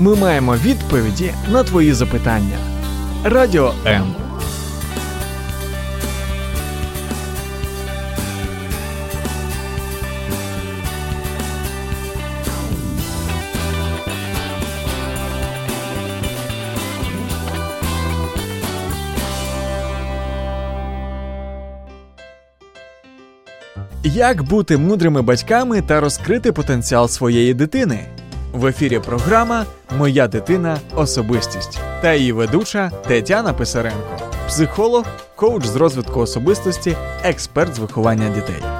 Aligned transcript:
Ми 0.00 0.14
маємо 0.16 0.56
відповіді 0.56 1.34
на 1.52 1.64
твої 1.64 1.92
запитання. 1.92 2.58
Радіо 3.24 3.72
М. 3.86 4.14
Як 24.04 24.42
бути 24.42 24.76
мудрими 24.76 25.22
батьками 25.22 25.82
та 25.82 26.00
розкрити 26.00 26.52
потенціал 26.52 27.08
своєї 27.08 27.54
дитини? 27.54 28.06
В 28.58 28.66
ефірі 28.66 28.98
програма 28.98 29.66
Моя 29.98 30.28
дитина 30.28 30.78
особистість 30.94 31.80
та 32.02 32.14
її 32.14 32.32
ведуча 32.32 32.90
Тетяна 33.06 33.52
Писаренко, 33.52 34.18
психолог, 34.48 35.04
коуч 35.36 35.64
з 35.64 35.76
розвитку 35.76 36.20
особистості, 36.20 36.96
експерт 37.24 37.74
з 37.74 37.78
виховання 37.78 38.28
дітей. 38.28 38.77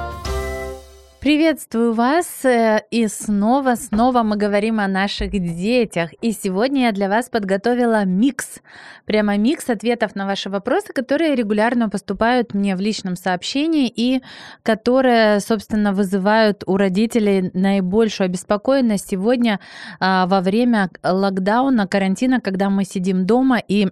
Приветствую 1.21 1.91
вас, 1.91 2.45
э, 2.45 2.81
и 2.91 3.05
снова, 3.09 3.75
снова 3.75 4.23
мы 4.23 4.37
говорим 4.37 4.79
о 4.79 4.87
наших 4.87 5.31
детях. 5.31 6.11
И 6.21 6.31
сегодня 6.31 6.83
я 6.83 6.91
для 6.93 7.09
вас 7.09 7.27
подготовила 7.27 8.05
микс, 8.05 8.61
прямо 9.05 9.35
микс 9.35 9.69
ответов 9.69 10.15
на 10.15 10.25
ваши 10.25 10.49
вопросы, 10.49 10.93
которые 10.93 11.35
регулярно 11.35 11.89
поступают 11.89 12.53
мне 12.53 12.73
в 12.73 12.79
личном 12.79 13.17
сообщении 13.17 13.91
и 13.93 14.21
которые, 14.63 15.41
собственно, 15.41 15.91
вызывают 15.91 16.63
у 16.65 16.77
родителей 16.77 17.51
наибольшую 17.53 18.27
обеспокоенность 18.27 19.09
сегодня 19.09 19.59
а, 19.99 20.25
во 20.25 20.39
время 20.39 20.89
локдауна, 21.03 21.85
карантина, 21.85 22.39
когда 22.39 22.69
мы 22.69 22.85
сидим 22.85 23.25
дома 23.25 23.61
и 23.67 23.89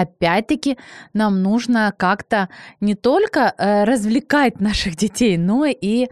Опять-таки 0.00 0.76
нам 1.14 1.42
нужно 1.42 1.92
как-то 1.96 2.48
не 2.80 2.94
только 2.94 3.54
э, 3.56 3.84
развлекать 3.84 4.60
наших 4.60 4.96
детей, 4.96 5.38
но 5.38 5.64
и 5.64 6.08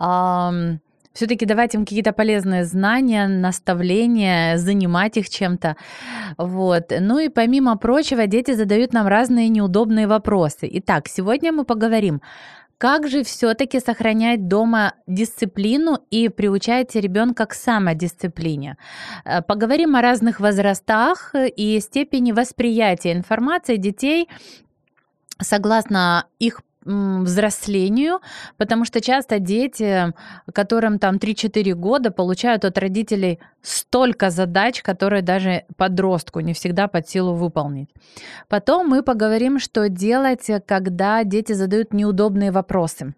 э, 0.00 0.76
все-таки 1.14 1.46
давать 1.46 1.74
им 1.74 1.84
какие-то 1.84 2.12
полезные 2.12 2.64
знания, 2.64 3.26
наставления, 3.26 4.56
занимать 4.56 5.16
их 5.16 5.28
чем-то. 5.28 5.76
Вот. 6.38 6.92
Ну 7.00 7.18
и 7.18 7.28
помимо 7.28 7.76
прочего, 7.76 8.26
дети 8.26 8.54
задают 8.54 8.92
нам 8.92 9.06
разные 9.06 9.48
неудобные 9.48 10.06
вопросы. 10.06 10.68
Итак, 10.70 11.08
сегодня 11.08 11.52
мы 11.52 11.64
поговорим 11.64 12.20
как 12.78 13.08
же 13.08 13.22
все-таки 13.22 13.80
сохранять 13.80 14.48
дома 14.48 14.94
дисциплину 15.06 15.98
и 16.10 16.28
приучать 16.28 16.94
ребенка 16.94 17.46
к 17.46 17.54
самодисциплине? 17.54 18.76
Э, 19.24 19.42
поговорим 19.42 19.96
о 19.96 20.02
разных 20.02 20.40
возрастах 20.40 21.34
и 21.34 21.80
степени 21.80 22.32
восприятия 22.32 23.12
информации 23.12 23.76
детей 23.76 24.28
согласно 25.40 26.26
их 26.38 26.62
взрослению, 26.84 28.20
потому 28.56 28.84
что 28.84 29.00
часто 29.00 29.38
дети, 29.38 30.12
которым 30.52 30.98
там 30.98 31.16
3-4 31.16 31.72
года, 31.74 32.10
получают 32.10 32.64
от 32.64 32.78
родителей 32.78 33.40
столько 33.62 34.30
задач, 34.30 34.82
которые 34.82 35.22
даже 35.22 35.64
подростку 35.76 36.40
не 36.40 36.52
всегда 36.52 36.88
под 36.88 37.08
силу 37.08 37.34
выполнить. 37.34 37.88
Потом 38.48 38.88
мы 38.88 39.02
поговорим, 39.02 39.58
что 39.58 39.88
делать, 39.88 40.50
когда 40.66 41.24
дети 41.24 41.52
задают 41.52 41.92
неудобные 41.92 42.50
вопросы. 42.50 43.14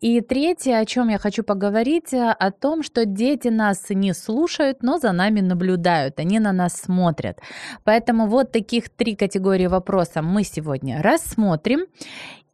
И 0.00 0.20
третье, 0.20 0.78
о 0.78 0.84
чем 0.84 1.08
я 1.08 1.18
хочу 1.18 1.42
поговорить, 1.42 2.14
о 2.14 2.50
том, 2.52 2.84
что 2.84 3.04
дети 3.04 3.48
нас 3.48 3.86
не 3.90 4.14
слушают, 4.14 4.82
но 4.82 4.98
за 4.98 5.10
нами 5.10 5.40
наблюдают, 5.40 6.20
они 6.20 6.38
на 6.38 6.52
нас 6.52 6.74
смотрят. 6.74 7.40
Поэтому 7.82 8.28
вот 8.28 8.52
таких 8.52 8.88
три 8.88 9.16
категории 9.16 9.66
вопросов 9.66 10.24
мы 10.24 10.44
сегодня 10.44 11.02
рассмотрим. 11.02 11.86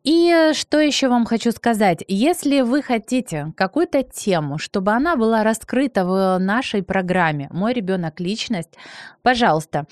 И 0.04 0.50
что 0.52 0.80
еще 0.80 1.08
вам 1.08 1.24
хочу 1.24 1.50
сказать? 1.50 2.04
Если 2.08 2.60
вы 2.60 2.82
хотите 2.82 3.54
какую-то 3.56 4.02
тему, 4.02 4.58
чтобы 4.58 4.92
она 4.92 5.16
была 5.16 5.42
раскрыта 5.42 6.04
в 6.04 6.38
нашей 6.38 6.82
программе 6.82 7.48
«Мой 7.50 7.72
ребенок 7.72 8.20
личность», 8.20 8.74
пожалуйста, 9.22 9.86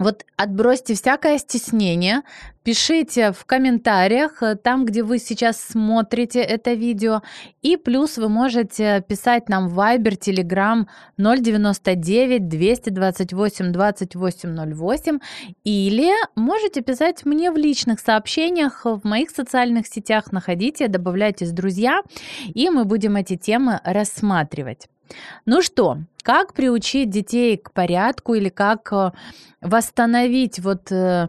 вот 0.00 0.24
отбросьте 0.36 0.94
всякое 0.94 1.38
стеснение, 1.38 2.22
пишите 2.64 3.30
в 3.30 3.44
комментариях, 3.44 4.42
э, 4.42 4.56
там, 4.56 4.84
где 4.84 5.04
вы 5.04 5.20
сейчас 5.20 5.60
смотрите 5.60 6.40
это 6.40 6.72
видео, 6.72 7.22
и 7.62 7.76
плюс 7.76 8.16
вы 8.18 8.28
можете 8.28 9.04
писать 9.06 9.48
нам 9.48 9.68
в 9.68 9.78
Viber, 9.78 10.18
Telegram 10.18 10.86
099 11.16 12.48
228 12.48 13.72
2808, 13.72 15.18
или 15.62 16.10
можете 16.34 16.80
писать 16.80 17.24
мне 17.24 17.52
в 17.52 17.56
личных 17.56 18.00
сообщениях 18.00 18.84
в 18.84 19.02
моих 19.04 19.30
социальных 19.30 19.86
сетях, 19.86 20.32
находите, 20.32 20.88
добавляйтесь 20.88 21.52
друзья, 21.52 22.02
и 22.46 22.68
мы 22.68 22.84
будем 22.84 23.14
эти 23.14 23.36
темы 23.36 23.80
рассматривать. 23.84 24.88
Ну 25.46 25.62
что, 25.62 25.98
как 26.22 26.54
приучить 26.54 27.10
детей 27.10 27.56
к 27.56 27.72
порядку 27.72 28.34
или 28.34 28.48
как 28.48 28.92
э, 28.92 29.12
восстановить 29.60 30.58
вот 30.58 30.90
э, 30.90 31.28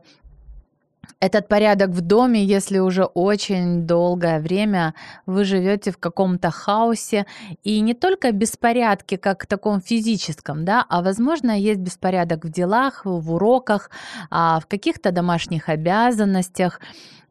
этот 1.25 1.47
порядок 1.47 1.89
в 1.89 2.01
доме, 2.01 2.43
если 2.43 2.79
уже 2.79 3.05
очень 3.05 3.87
долгое 3.87 4.39
время 4.39 4.93
вы 5.25 5.43
живете 5.43 5.91
в 5.91 5.97
каком-то 5.97 6.51
хаосе, 6.51 7.25
и 7.63 7.81
не 7.81 7.93
только 7.93 8.31
беспорядке, 8.31 9.17
как 9.17 9.43
в 9.43 9.47
таком 9.47 9.81
физическом, 9.81 10.65
да, 10.65 10.85
а 10.89 11.01
возможно 11.01 11.51
есть 11.51 11.79
беспорядок 11.79 12.45
в 12.45 12.49
делах, 12.49 13.05
в 13.05 13.33
уроках, 13.33 13.89
а 14.29 14.59
в 14.59 14.67
каких-то 14.67 15.11
домашних 15.11 15.69
обязанностях. 15.69 16.79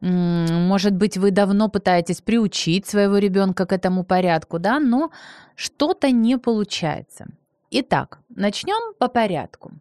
Может 0.01 0.93
быть, 0.93 1.17
вы 1.17 1.31
давно 1.31 1.69
пытаетесь 1.69 2.21
приучить 2.21 2.85
своего 2.85 3.17
ребенка 3.17 3.65
к 3.65 3.71
этому 3.71 4.03
порядку, 4.03 4.59
да, 4.59 4.79
но 4.79 5.09
что-то 5.55 6.11
не 6.11 6.37
получается. 6.37 7.27
Итак, 7.71 8.19
начнем 8.29 8.93
по 8.99 9.07
порядку. 9.07 9.71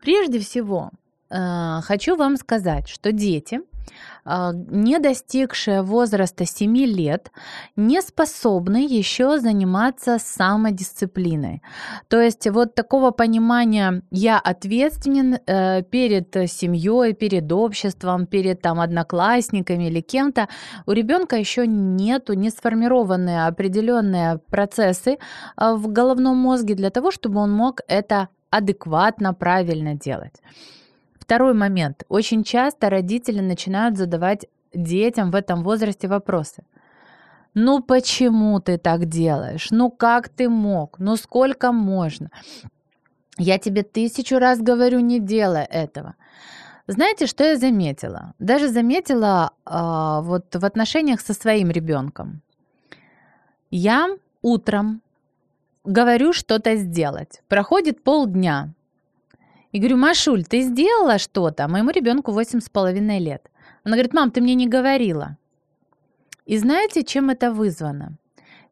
Прежде 0.00 0.38
всего, 0.38 0.90
хочу 1.82 2.16
вам 2.16 2.36
сказать, 2.36 2.88
что 2.88 3.12
дети 3.12 3.60
а, 4.24 4.52
не 4.52 4.98
достигшие 4.98 5.82
возраста 5.82 6.46
7 6.46 6.76
лет, 6.76 7.32
не 7.76 8.00
способны 8.00 8.86
еще 8.86 9.38
заниматься 9.38 10.18
самодисциплиной. 10.18 11.62
То 12.08 12.20
есть 12.20 12.48
вот 12.48 12.74
такого 12.74 13.10
понимания 13.10 14.02
«я 14.10 14.38
ответственен 14.38 15.38
э, 15.46 15.82
перед 15.82 16.50
семьей, 16.50 17.14
перед 17.14 17.50
обществом, 17.50 18.26
перед 18.26 18.62
там, 18.62 18.80
одноклассниками 18.80 19.88
или 19.88 20.00
кем-то», 20.00 20.48
у 20.86 20.92
ребенка 20.92 21.36
еще 21.36 21.66
нету, 21.66 22.34
не 22.34 22.50
сформированы 22.50 23.46
определенные 23.46 24.38
процессы 24.38 25.18
а, 25.56 25.74
в 25.74 25.88
головном 25.88 26.36
мозге 26.36 26.74
для 26.74 26.90
того, 26.90 27.10
чтобы 27.10 27.40
он 27.40 27.50
мог 27.50 27.80
это 27.88 28.28
адекватно, 28.50 29.34
правильно 29.34 29.94
делать. 29.94 30.34
Второй 31.22 31.54
момент. 31.54 32.02
Очень 32.08 32.42
часто 32.42 32.90
родители 32.90 33.38
начинают 33.40 33.96
задавать 33.96 34.46
детям 34.74 35.30
в 35.30 35.36
этом 35.36 35.62
возрасте 35.62 36.08
вопросы. 36.08 36.64
Ну 37.54 37.80
почему 37.80 38.58
ты 38.60 38.76
так 38.76 39.04
делаешь? 39.04 39.68
Ну 39.70 39.88
как 39.88 40.28
ты 40.28 40.48
мог? 40.48 40.98
Ну 40.98 41.16
сколько 41.16 41.70
можно? 41.70 42.28
Я 43.38 43.58
тебе 43.58 43.84
тысячу 43.84 44.40
раз 44.40 44.60
говорю, 44.60 44.98
не 44.98 45.20
делай 45.20 45.62
этого. 45.62 46.16
Знаете, 46.88 47.26
что 47.26 47.44
я 47.44 47.56
заметила? 47.56 48.34
Даже 48.40 48.68
заметила 48.68 49.52
э, 49.64 50.26
вот 50.26 50.56
в 50.56 50.64
отношениях 50.64 51.20
со 51.20 51.34
своим 51.34 51.70
ребенком. 51.70 52.42
Я 53.70 54.08
утром 54.42 55.02
говорю 55.84 56.32
что-то 56.32 56.74
сделать. 56.74 57.42
Проходит 57.46 58.02
полдня. 58.02 58.74
И 59.72 59.78
говорю, 59.78 59.96
Машуль, 59.96 60.44
ты 60.44 60.60
сделала 60.60 61.18
что-то? 61.18 61.66
Моему 61.66 61.90
ребенку 61.90 62.32
восемь 62.32 62.60
с 62.60 62.68
половиной 62.68 63.18
лет. 63.18 63.50
Она 63.84 63.96
говорит, 63.96 64.12
мам, 64.12 64.30
ты 64.30 64.40
мне 64.40 64.54
не 64.54 64.68
говорила. 64.68 65.38
И 66.44 66.58
знаете, 66.58 67.02
чем 67.02 67.30
это 67.30 67.52
вызвано? 67.52 68.18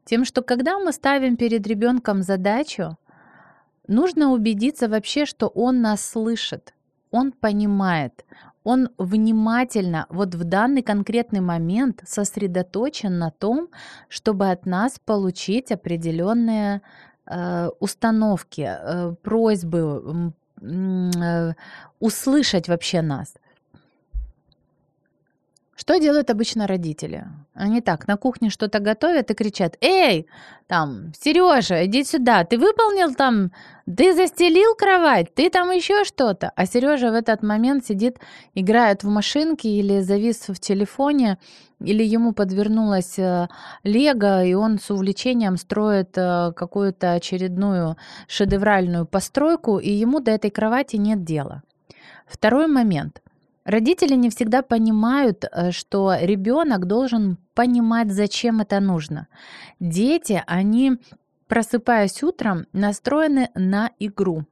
Тем, 0.05 0.25
что 0.25 0.43
когда 0.43 0.79
мы 0.79 0.93
ставим 0.93 1.37
перед 1.37 1.67
ребенком 1.67 2.23
задачу, 2.23 2.99
нужно 3.87 4.33
убедиться 4.33 4.89
вообще, 4.89 5.25
что 5.25 5.49
он 5.49 5.81
нас 5.81 6.05
слышит, 6.05 6.75
он 7.11 7.33
понимает, 7.33 8.25
он 8.63 8.91
внимательно, 8.99 10.07
вот 10.11 10.35
в 10.35 10.45
данный 10.45 10.83
конкретный 10.83 11.41
момент 11.41 12.03
сосредоточен 12.07 13.19
на 13.19 13.31
том, 13.31 13.69
чтобы 14.09 14.51
от 14.51 14.67
нас 14.67 14.99
получить 15.05 15.73
определенные 15.73 16.83
э, 17.27 17.69
установки, 17.81 18.69
э, 18.69 19.15
просьбы, 19.23 20.33
услышать 21.99 22.69
вообще 22.69 23.03
нас. 23.03 23.35
Что 25.81 25.99
делают 25.99 26.29
обычно 26.29 26.67
родители? 26.67 27.27
Они 27.55 27.81
так, 27.81 28.07
на 28.07 28.19
кухне 28.19 28.51
что-то 28.51 28.81
готовят 28.81 29.31
и 29.31 29.35
кричат, 29.35 29.79
«Эй, 29.81 30.27
там, 30.67 31.15
Сережа, 31.19 31.87
иди 31.87 32.05
сюда, 32.05 32.45
ты 32.45 32.59
выполнил 32.59 33.15
там, 33.15 33.51
ты 33.87 34.15
застелил 34.15 34.75
кровать, 34.75 35.35
ты 35.35 35.49
там 35.49 35.71
еще 35.71 36.05
что-то». 36.05 36.53
А 36.55 36.67
Сережа 36.67 37.11
в 37.11 37.15
этот 37.15 37.43
момент 37.43 37.87
сидит, 37.87 38.19
играет 38.55 39.05
в 39.05 39.09
машинки 39.09 39.69
или 39.69 40.01
завис 40.01 40.49
в 40.49 40.61
телефоне, 40.61 41.39
или 41.83 42.05
ему 42.05 42.35
подвернулась 42.35 43.19
э, 43.19 43.49
лего, 43.83 44.45
и 44.45 44.53
он 44.53 44.79
с 44.79 44.91
увлечением 44.91 45.57
строит 45.57 46.11
э, 46.19 46.53
какую-то 46.55 47.15
очередную 47.15 47.97
шедевральную 48.29 49.07
постройку, 49.07 49.79
и 49.79 49.91
ему 49.91 50.21
до 50.21 50.33
этой 50.33 50.51
кровати 50.51 50.97
нет 50.97 51.25
дела. 51.25 51.63
Второй 52.27 52.67
момент– 52.67 53.23
Родители 53.65 54.15
не 54.15 54.31
всегда 54.31 54.63
понимают, 54.63 55.45
э, 55.45 55.71
что 55.71 56.15
ребенок 56.19 56.87
должен 56.87 57.37
понимать, 57.55 58.11
зачем 58.11 58.61
это 58.61 58.81
нужно. 58.81 59.29
Дети, 59.81 60.43
они, 60.47 60.99
просыпаясь 61.47 62.23
утром, 62.23 62.67
настроены 62.73 63.51
на 63.55 63.91
игру. 63.99 64.45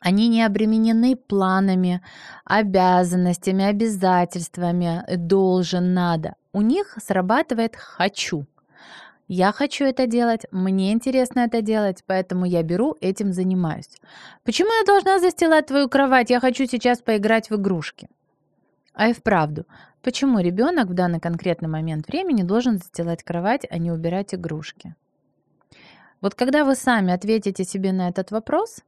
Они 0.00 0.28
не 0.28 0.42
обременены 0.42 1.16
планами, 1.16 2.02
обязанностями, 2.44 3.64
обязательствами, 3.64 5.04
должен, 5.16 5.94
надо. 5.94 6.34
У 6.52 6.60
них 6.60 6.98
срабатывает 7.00 7.76
«хочу». 7.76 8.46
Я 9.34 9.50
хочу 9.52 9.86
это 9.86 10.06
делать, 10.06 10.44
мне 10.50 10.92
интересно 10.92 11.40
это 11.40 11.62
делать, 11.62 12.04
поэтому 12.06 12.44
я 12.44 12.62
беру, 12.62 12.98
этим 13.00 13.32
занимаюсь. 13.32 13.88
Почему 14.44 14.68
я 14.78 14.84
должна 14.84 15.20
застилать 15.20 15.64
твою 15.64 15.88
кровать? 15.88 16.28
Я 16.28 16.38
хочу 16.38 16.66
сейчас 16.66 17.00
поиграть 17.00 17.48
в 17.48 17.54
игрушки. 17.54 18.10
А 18.92 19.08
и 19.08 19.14
вправду, 19.14 19.64
почему 20.02 20.40
ребенок 20.40 20.88
в 20.88 20.92
данный 20.92 21.18
конкретный 21.18 21.70
момент 21.70 22.08
времени 22.08 22.42
должен 22.42 22.76
застилать 22.76 23.22
кровать, 23.22 23.66
а 23.70 23.78
не 23.78 23.90
убирать 23.90 24.34
игрушки? 24.34 24.94
Вот 26.20 26.34
когда 26.34 26.66
вы 26.66 26.74
сами 26.74 27.14
ответите 27.14 27.64
себе 27.64 27.92
на 27.92 28.10
этот 28.10 28.32
вопрос, 28.32 28.82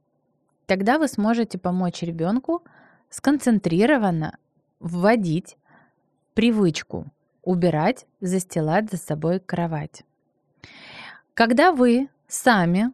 тогда 0.67 0.99
вы 0.99 1.07
сможете 1.07 1.57
помочь 1.57 2.03
ребенку 2.03 2.61
сконцентрированно 3.09 4.37
вводить 4.79 5.57
привычку 6.35 7.07
убирать, 7.41 8.05
застилать 8.21 8.91
за 8.91 8.97
собой 8.97 9.39
кровать. 9.39 10.03
Когда 11.35 11.73
вы 11.73 12.07
сами 12.29 12.93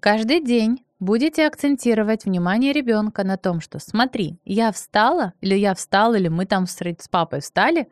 каждый 0.00 0.42
день 0.42 0.82
будете 0.98 1.46
акцентировать 1.46 2.24
внимание 2.24 2.72
ребенка 2.72 3.22
на 3.22 3.36
том, 3.36 3.60
что 3.60 3.78
смотри, 3.80 4.38
я 4.46 4.72
встала, 4.72 5.34
или 5.42 5.54
я 5.56 5.74
встал, 5.74 6.14
или 6.14 6.28
мы 6.28 6.46
там 6.46 6.66
с 6.66 6.80
папой 7.10 7.40
встали, 7.40 7.88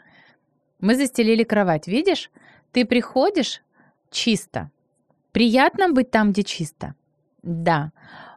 мы 0.81 0.95
застелили 0.95 1.45
кровать, 1.45 1.87
видишь? 1.87 2.31
Ты 2.73 2.87
приходишь 2.87 3.61
чисто. 4.11 4.71
Приятно 5.33 5.91
быть 5.91 6.11
там, 6.11 6.33
где 6.33 6.45
чисто? 6.45 6.95
Да. 7.43 7.93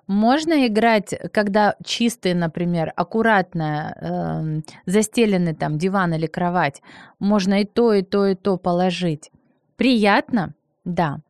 Можно 0.05 0.67
играть, 0.67 1.15
когда 1.31 1.77
чистый, 1.85 2.33
например, 2.33 2.91
аккуратно 2.97 4.63
э, 4.65 4.71
застеленный 4.85 5.55
там 5.55 5.77
диван 5.77 6.13
или 6.13 6.27
кровать. 6.27 6.81
Можно 7.19 7.61
и 7.61 7.65
то, 7.65 7.93
и 7.93 8.01
то, 8.01 8.25
и 8.25 8.35
то 8.35 8.57
положить. 8.57 9.31
Приятно? 9.77 10.55
Да. 10.83 11.21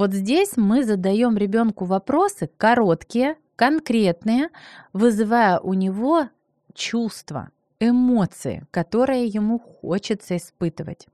Вот 0.00 0.14
здесь 0.14 0.56
мы 0.56 0.82
задаем 0.82 1.36
ребенку 1.36 1.84
вопросы 1.84 2.48
короткие, 2.56 3.36
конкретные, 3.54 4.48
вызывая 4.94 5.60
у 5.60 5.74
него 5.74 6.30
чувства, 6.72 7.50
эмоции, 7.80 8.66
которые 8.70 9.26
ему 9.26 9.58
хочется 9.58 10.38
испытывать. 10.38 11.06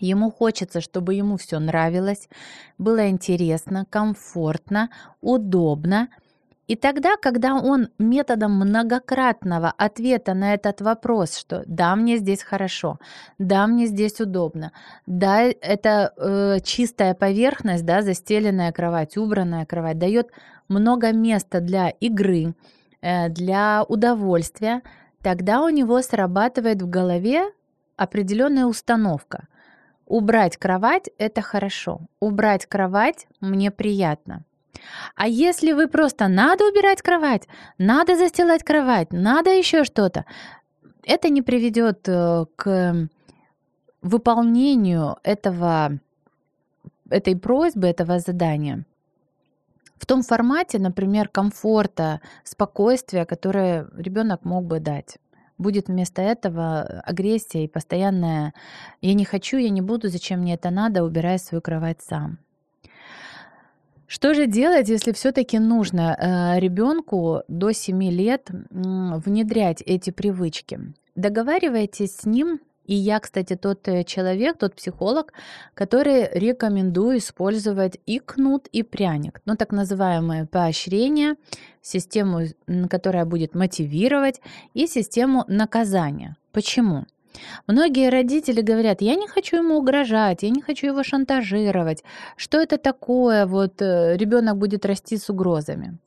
Ему 0.00 0.32
хочется, 0.32 0.80
чтобы 0.80 1.14
ему 1.14 1.36
все 1.36 1.60
нравилось, 1.60 2.28
было 2.78 3.08
интересно, 3.08 3.86
комфортно, 3.88 4.90
удобно– 5.20 6.08
и 6.66 6.76
тогда, 6.76 7.16
когда 7.16 7.54
он 7.54 7.88
методом 7.98 8.52
многократного 8.52 9.72
ответа 9.76 10.32
на 10.32 10.54
этот 10.54 10.80
вопрос, 10.80 11.36
что 11.36 11.62
да, 11.66 11.94
мне 11.94 12.16
здесь 12.16 12.42
хорошо, 12.42 12.98
да, 13.38 13.66
мне 13.66 13.86
здесь 13.86 14.18
удобно, 14.20 14.72
да, 15.06 15.42
это 15.42 16.14
э, 16.16 16.60
чистая 16.64 17.14
поверхность, 17.14 17.84
да, 17.84 18.00
застеленная 18.00 18.72
кровать, 18.72 19.16
убранная 19.18 19.66
кровать, 19.66 19.98
дает 19.98 20.30
много 20.68 21.12
места 21.12 21.60
для 21.60 21.90
игры, 21.90 22.54
э, 23.02 23.28
для 23.28 23.84
удовольствия, 23.86 24.80
тогда 25.22 25.62
у 25.62 25.68
него 25.68 26.00
срабатывает 26.00 26.80
в 26.80 26.88
голове 26.88 27.44
определенная 27.96 28.64
установка. 28.64 29.48
Убрать 30.06 30.56
кровать– 30.56 31.10
это 31.18 31.42
хорошо, 31.42 32.00
убрать 32.20 32.64
кровать– 32.66 33.26
мне 33.40 33.70
приятно. 33.70 34.44
А 35.14 35.28
если 35.28 35.72
вы 35.72 35.88
просто 35.88 36.28
надо 36.28 36.64
убирать 36.68 37.02
кровать, 37.02 37.48
надо 37.78 38.16
застилать 38.16 38.62
кровать, 38.62 39.12
надо 39.12 39.50
еще 39.50 39.84
что-то, 39.84 40.24
это 41.02 41.28
не 41.28 41.42
приведет 41.42 42.08
э, 42.08 42.46
к 42.56 43.08
выполнению 44.02 45.16
этого, 45.22 45.98
этой 47.08 47.36
просьбы, 47.36 47.86
этого 47.86 48.18
задания 48.18 48.84
в 50.04 50.06
том 50.06 50.22
формате, 50.22 50.78
например, 50.78 51.28
комфорта, 51.28 52.20
спокойствия, 52.44 53.24
которое 53.24 53.88
ребенок 53.96 54.44
мог 54.44 54.66
бы 54.66 54.78
дать. 54.78 55.16
Будет 55.56 55.88
вместо 55.88 56.20
этого 56.20 56.82
агрессия 57.06 57.64
и 57.64 57.68
постоянная 57.68 58.52
«я 59.00 59.14
не 59.14 59.24
хочу, 59.24 59.56
я 59.56 59.70
не 59.70 59.80
буду, 59.80 60.10
зачем 60.10 60.40
мне 60.40 60.54
это 60.54 60.68
надо, 60.68 61.04
убирай 61.04 61.38
свою 61.38 61.62
кровать 61.62 62.02
сам». 62.02 62.38
Что 64.06 64.34
же 64.34 64.46
делать, 64.46 64.88
если 64.88 65.12
все-таки 65.12 65.58
нужно 65.58 66.16
э, 66.56 66.60
ребенку 66.60 67.42
до 67.48 67.72
7 67.72 68.02
лет 68.10 68.50
внедрять 68.70 69.82
эти 69.82 70.10
привычки? 70.10 70.78
Договаривайтесь 71.14 72.16
с 72.16 72.26
ним 72.26 72.60
и 72.86 72.94
я, 72.94 73.18
кстати, 73.18 73.56
тот 73.56 73.88
э, 73.88 74.04
человек, 74.04 74.58
тот 74.58 74.74
психолог, 74.74 75.32
который 75.72 76.28
рекомендую 76.32 77.18
использовать 77.18 77.98
и 78.04 78.18
кнут, 78.18 78.66
и 78.66 78.82
пряник. 78.82 79.40
Ну, 79.46 79.56
так 79.56 79.72
называемое 79.72 80.46
поощрение, 80.46 81.36
систему, 81.80 82.42
которая 82.90 83.24
будет 83.24 83.54
мотивировать, 83.54 84.40
и 84.74 84.86
систему 84.86 85.44
наказания. 85.48 86.36
Почему? 86.52 87.06
Многие 87.66 88.10
родители 88.10 88.60
говорят, 88.60 89.00
я 89.00 89.14
не 89.14 89.28
хочу 89.28 89.56
ему 89.56 89.76
угрожать, 89.76 90.42
я 90.42 90.50
не 90.50 90.62
хочу 90.62 90.86
его 90.86 91.02
шантажировать. 91.02 92.04
Что 92.36 92.58
это 92.58 92.78
такое? 92.78 93.46
Вот 93.46 93.82
э, 93.82 94.16
ребенок 94.16 94.56
будет 94.58 94.86
расти 94.86 95.16
с 95.16 95.30
угрозами. 95.30 95.98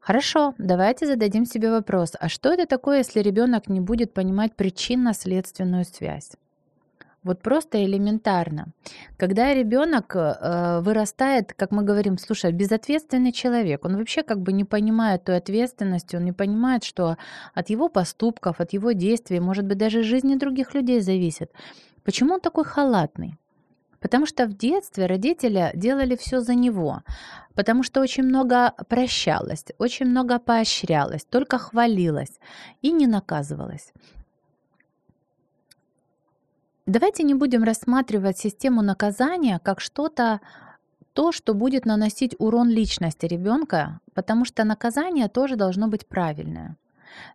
Хорошо, 0.00 0.54
давайте 0.58 1.06
зададим 1.06 1.46
себе 1.46 1.70
вопрос, 1.70 2.14
а 2.18 2.28
что 2.28 2.52
это 2.52 2.66
такое, 2.66 2.98
если 2.98 3.20
ребенок 3.20 3.68
не 3.68 3.80
будет 3.80 4.12
понимать 4.12 4.56
причинно-следственную 4.56 5.84
связь? 5.84 6.32
Вот 7.24 7.40
просто 7.40 7.84
элементарно. 7.84 8.66
Когда 9.16 9.54
ребенок 9.54 10.16
э, 10.16 10.80
вырастает, 10.80 11.52
как 11.54 11.70
мы 11.70 11.84
говорим, 11.84 12.18
слушай, 12.18 12.50
безответственный 12.52 13.30
человек, 13.32 13.84
он 13.84 13.96
вообще 13.96 14.24
как 14.24 14.40
бы 14.40 14.52
не 14.52 14.64
понимает 14.64 15.24
той 15.24 15.36
ответственности, 15.36 16.16
он 16.16 16.24
не 16.24 16.32
понимает, 16.32 16.82
что 16.82 17.16
от 17.54 17.70
его 17.70 17.88
поступков, 17.88 18.60
от 18.60 18.72
его 18.72 18.92
действий, 18.92 19.40
может 19.40 19.64
быть, 19.66 19.78
даже 19.78 20.02
жизни 20.02 20.34
других 20.34 20.74
людей 20.74 21.00
зависит. 21.00 21.52
Почему 22.02 22.34
он 22.34 22.40
такой 22.40 22.64
халатный? 22.64 23.38
Потому 24.00 24.26
что 24.26 24.46
в 24.46 24.56
детстве 24.56 25.06
родители 25.06 25.70
делали 25.74 26.16
все 26.16 26.40
за 26.40 26.56
него, 26.56 27.02
потому 27.54 27.84
что 27.84 28.00
очень 28.00 28.24
много 28.24 28.72
прощалось, 28.88 29.64
очень 29.78 30.06
много 30.06 30.40
поощрялось, 30.40 31.24
только 31.24 31.58
хвалилось 31.58 32.40
и 32.82 32.90
не 32.90 33.06
наказывалось. 33.06 33.92
Давайте 36.86 37.22
не 37.22 37.34
будем 37.34 37.62
рассматривать 37.62 38.38
систему 38.38 38.82
наказания 38.82 39.60
как 39.62 39.80
что-то, 39.80 40.40
то, 41.12 41.30
что 41.30 41.54
будет 41.54 41.84
наносить 41.84 42.34
урон 42.38 42.68
личности 42.68 43.26
ребенка, 43.26 44.00
потому 44.14 44.44
что 44.44 44.64
наказание 44.64 45.28
тоже 45.28 45.56
должно 45.56 45.86
быть 45.86 46.06
правильное. 46.06 46.76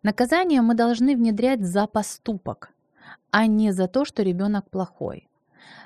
Наказание 0.03 0.61
мы 0.61 0.73
должны 0.73 1.15
внедрять 1.15 1.63
за 1.63 1.87
поступок, 1.87 2.71
а 3.31 3.45
не 3.45 3.71
за 3.71 3.87
то, 3.87 4.03
что 4.03 4.23
ребенок 4.23 4.69
плохой. 4.69 5.29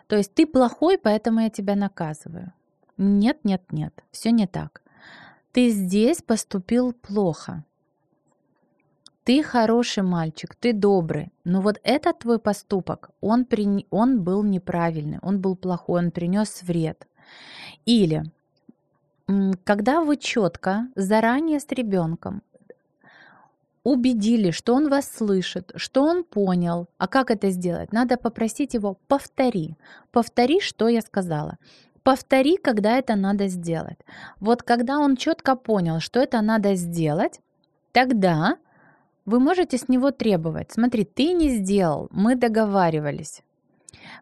То 0.07 0.15
есть 0.15 0.33
ты 0.33 0.47
плохой, 0.47 0.97
поэтому 0.97 1.41
я 1.41 1.49
тебя 1.49 1.75
наказываю. 1.75 2.53
Нет, 2.97 3.39
нет, 3.43 3.61
нет, 3.71 3.93
все 4.11 4.31
не 4.31 4.47
так. 4.47 4.81
Ты 5.51 5.69
здесь 5.69 6.21
поступил 6.21 6.93
плохо, 6.93 7.63
ты 9.23 9.43
хороший 9.43 10.03
мальчик, 10.03 10.55
ты 10.55 10.73
добрый, 10.73 11.31
но 11.43 11.61
вот 11.61 11.79
этот 11.83 12.19
твой 12.19 12.39
поступок, 12.39 13.11
он, 13.21 13.45
при... 13.45 13.85
он 13.89 14.21
был 14.21 14.43
неправильный, 14.43 15.19
он 15.21 15.39
был 15.39 15.55
плохой, 15.55 16.03
он 16.03 16.11
принес 16.11 16.63
вред. 16.63 17.07
Или 17.85 18.23
когда 19.63 20.01
вы 20.01 20.17
четко 20.17 20.87
заранее 20.95 21.59
с 21.59 21.67
ребенком 21.69 22.41
убедили, 23.83 24.51
что 24.51 24.75
он 24.75 24.89
вас 24.89 25.09
слышит, 25.11 25.71
что 25.75 26.03
он 26.03 26.23
понял. 26.23 26.87
А 26.97 27.07
как 27.07 27.31
это 27.31 27.49
сделать? 27.49 27.91
Надо 27.91 28.17
попросить 28.17 28.73
его 28.73 28.97
повтори. 29.07 29.75
Повтори, 30.11 30.59
что 30.59 30.87
я 30.87 31.01
сказала. 31.01 31.57
Повтори, 32.03 32.57
когда 32.57 32.97
это 32.97 33.15
надо 33.15 33.47
сделать. 33.47 33.97
Вот 34.39 34.63
когда 34.63 34.99
он 34.99 35.15
четко 35.15 35.55
понял, 35.55 35.99
что 35.99 36.19
это 36.19 36.41
надо 36.41 36.75
сделать, 36.75 37.39
тогда 37.91 38.57
вы 39.25 39.39
можете 39.39 39.77
с 39.77 39.87
него 39.89 40.11
требовать. 40.11 40.71
Смотри, 40.71 41.03
ты 41.03 41.33
не 41.33 41.49
сделал, 41.49 42.07
мы 42.11 42.35
договаривались. 42.35 43.41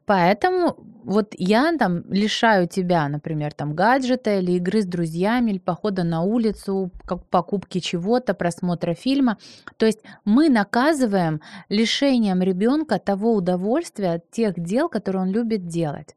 Поэтому 0.06 0.76
вот 1.04 1.36
я 1.38 1.72
там 1.78 2.04
лишаю 2.12 2.68
тебя, 2.68 3.08
например, 3.08 3.54
там 3.54 3.76
гаджета 3.76 4.40
или 4.40 4.54
игры 4.54 4.82
с 4.82 4.86
друзьями, 4.86 5.52
или 5.52 5.60
похода 5.60 6.04
на 6.04 6.24
улицу, 6.24 6.92
как 7.06 7.26
покупки 7.28 7.80
чего-то, 7.80 8.34
просмотра 8.34 8.94
фильма. 8.94 9.38
То 9.78 9.86
есть 9.86 10.00
мы 10.26 10.50
наказываем 10.50 11.42
лишением 11.70 12.42
ребенка 12.42 13.00
того 13.00 13.36
удовольствия 13.36 14.22
тех 14.32 14.60
дел, 14.60 14.90
которые 14.90 15.24
он 15.24 15.30
любит 15.30 15.68
делать. 15.68 16.16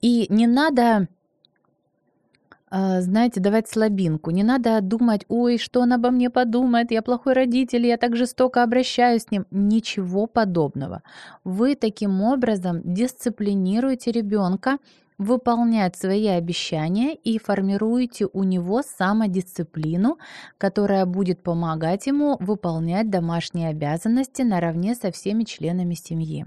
И 0.00 0.26
не 0.28 0.46
надо 0.46 1.08
а, 2.70 3.00
знаете, 3.00 3.40
давать 3.40 3.68
слабинку. 3.68 4.30
Не 4.30 4.42
надо 4.42 4.80
думать, 4.80 5.24
ой, 5.28 5.58
что 5.58 5.80
он 5.80 5.92
обо 5.92 6.10
мне 6.10 6.30
подумает, 6.30 6.90
я 6.90 7.02
плохой 7.02 7.32
родитель, 7.34 7.86
я 7.86 7.96
так 7.96 8.16
жестоко 8.16 8.62
обращаюсь 8.62 9.22
с 9.22 9.30
ним. 9.30 9.46
Ничего 9.50 10.26
подобного. 10.26 11.02
Вы 11.44 11.74
таким 11.74 12.22
образом 12.22 12.80
дисциплинируете 12.84 14.12
ребенка 14.12 14.78
выполнять 15.18 15.96
свои 15.96 16.28
обещания 16.28 17.14
и 17.14 17.38
формируете 17.38 18.28
у 18.32 18.44
него 18.44 18.82
самодисциплину, 18.82 20.18
которая 20.58 21.06
будет 21.06 21.42
помогать 21.42 22.06
ему 22.06 22.36
выполнять 22.38 23.10
домашние 23.10 23.70
обязанности 23.70 24.42
наравне 24.42 24.94
со 24.94 25.10
всеми 25.10 25.44
членами 25.44 25.94
семьи. 25.94 26.46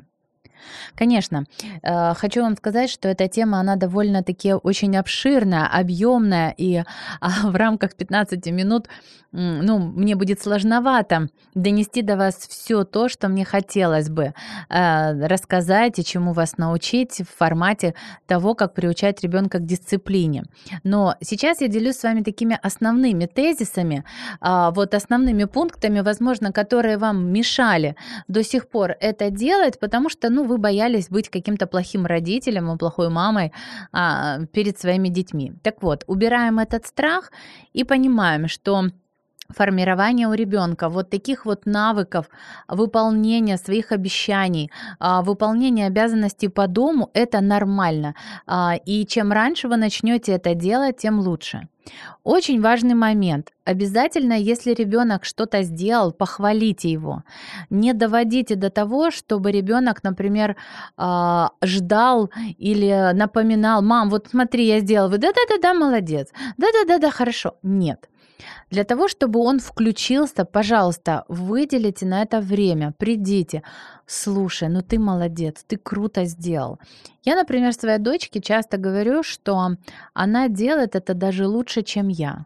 Конечно, 0.96 1.46
э, 1.84 2.14
хочу 2.14 2.42
вам 2.42 2.56
сказать, 2.58 2.90
что 2.90 3.08
эта 3.08 3.28
тема, 3.28 3.60
она 3.60 3.76
довольно-таки 3.76 4.54
очень 4.54 4.98
обширная, 4.98 5.68
объемная, 5.68 6.54
и 6.58 6.84
а, 7.20 7.30
в 7.44 7.56
рамках 7.56 7.96
15 7.96 8.46
минут 8.48 8.88
ну, 9.32 9.80
мне 9.80 10.16
будет 10.16 10.42
сложновато 10.42 11.30
донести 11.56 12.02
до 12.02 12.18
вас 12.18 12.36
все 12.36 12.84
то, 12.84 13.08
что 13.08 13.30
мне 13.30 13.46
хотелось 13.46 14.10
бы 14.10 14.34
э, 14.70 15.28
рассказать 15.28 16.00
и 16.00 16.04
чему 16.04 16.34
вас 16.34 16.58
научить 16.58 17.22
в 17.22 17.38
формате 17.38 17.96
того, 18.28 18.56
как 18.56 18.74
приучать 18.74 19.22
ребенка 19.22 19.60
к 19.60 19.66
дисциплине. 19.66 20.44
Но 20.84 21.16
сейчас 21.22 21.62
я 21.62 21.68
делюсь 21.70 21.96
с 21.96 22.04
вами 22.04 22.24
такими 22.24 22.60
основными 22.62 23.26
тезисами, 23.26 24.04
э, 24.42 24.70
вот 24.76 24.94
основными 24.94 25.46
пунктами, 25.46 26.02
возможно, 26.02 26.52
которые 26.52 26.98
вам 26.98 27.32
мешали 27.32 27.96
до 28.28 28.44
сих 28.44 28.68
пор 28.68 28.96
это 29.00 29.30
делать, 29.30 29.80
потому 29.80 30.10
что, 30.10 30.30
ну, 30.30 30.44
вы 30.52 30.58
боялись 30.58 31.10
быть 31.10 31.30
каким-то 31.30 31.68
плохим 31.68 32.06
родителем 32.06 32.78
плохой 32.78 33.10
мамой 33.10 33.52
э, 33.94 34.46
перед 34.52 34.80
своими 34.80 35.10
детьми. 35.10 35.54
Так 35.64 35.82
вот, 35.82 36.04
убираем 36.08 36.60
этот 36.60 36.86
страх 36.86 37.32
и 37.74 37.84
понимаем, 37.84 38.48
что 38.48 38.84
формирование 39.56 40.28
у 40.28 40.34
ребенка 40.34 40.90
вот 40.90 41.10
таких 41.10 41.46
вот 41.46 41.66
навыков 41.66 42.30
выполнения 42.68 43.58
своих 43.58 43.92
обещаний, 43.92 44.72
а, 45.00 45.22
выполнения 45.22 45.88
обязанностей 45.88 46.48
по 46.48 46.68
дому, 46.68 47.10
это 47.14 47.42
нормально. 47.42 48.16
А, 48.48 48.76
и 48.86 49.06
чем 49.06 49.32
раньше 49.32 49.68
вы 49.68 49.78
начнете 49.78 50.34
это 50.34 50.56
делать, 50.56 50.98
тем 50.98 51.20
лучше. 51.20 51.68
Очень 52.24 52.62
важный 52.62 52.94
момент. 52.94 53.52
Обязательно, 53.66 54.34
если 54.34 54.74
ребенок 54.74 55.26
что-то 55.26 55.64
сделал, 55.64 56.12
похвалите 56.12 56.90
его. 56.90 57.24
Не 57.70 57.94
доводите 57.94 58.56
до 58.56 58.70
того, 58.70 59.10
чтобы 59.10 59.52
ребенок, 59.52 60.04
например, 60.04 60.56
а, 60.98 61.52
ждал 61.64 62.30
или 62.60 63.12
напоминал, 63.14 63.82
мам, 63.82 64.10
вот 64.10 64.28
смотри, 64.30 64.68
я 64.68 64.80
сделал, 64.80 65.10
да-да-да-да, 65.10 65.74
молодец, 65.74 66.30
да-да-да-да, 66.58 67.10
хорошо. 67.10 67.56
Нет. 67.64 68.11
Для 68.70 68.84
того, 68.84 69.08
чтобы 69.08 69.40
он 69.40 69.60
включился, 69.60 70.46
пожалуйста, 70.46 71.26
выделите 71.28 72.06
на 72.06 72.22
это 72.22 72.42
время, 72.42 72.94
придите. 72.98 73.64
Слушай, 74.06 74.70
ну 74.70 74.82
ты 74.82 75.00
молодец, 75.00 75.64
ты 75.68 75.78
круто 75.78 76.26
сделал. 76.26 76.80
Я, 77.24 77.36
например, 77.36 77.74
своей 77.74 78.00
дочке 78.00 78.42
часто 78.42 78.78
говорю, 78.78 79.24
что 79.24 79.78
она 80.14 80.48
делает 80.48 80.96
это 80.96 81.14
даже 81.14 81.48
лучше, 81.48 81.82
чем 81.82 82.08
я. 82.08 82.46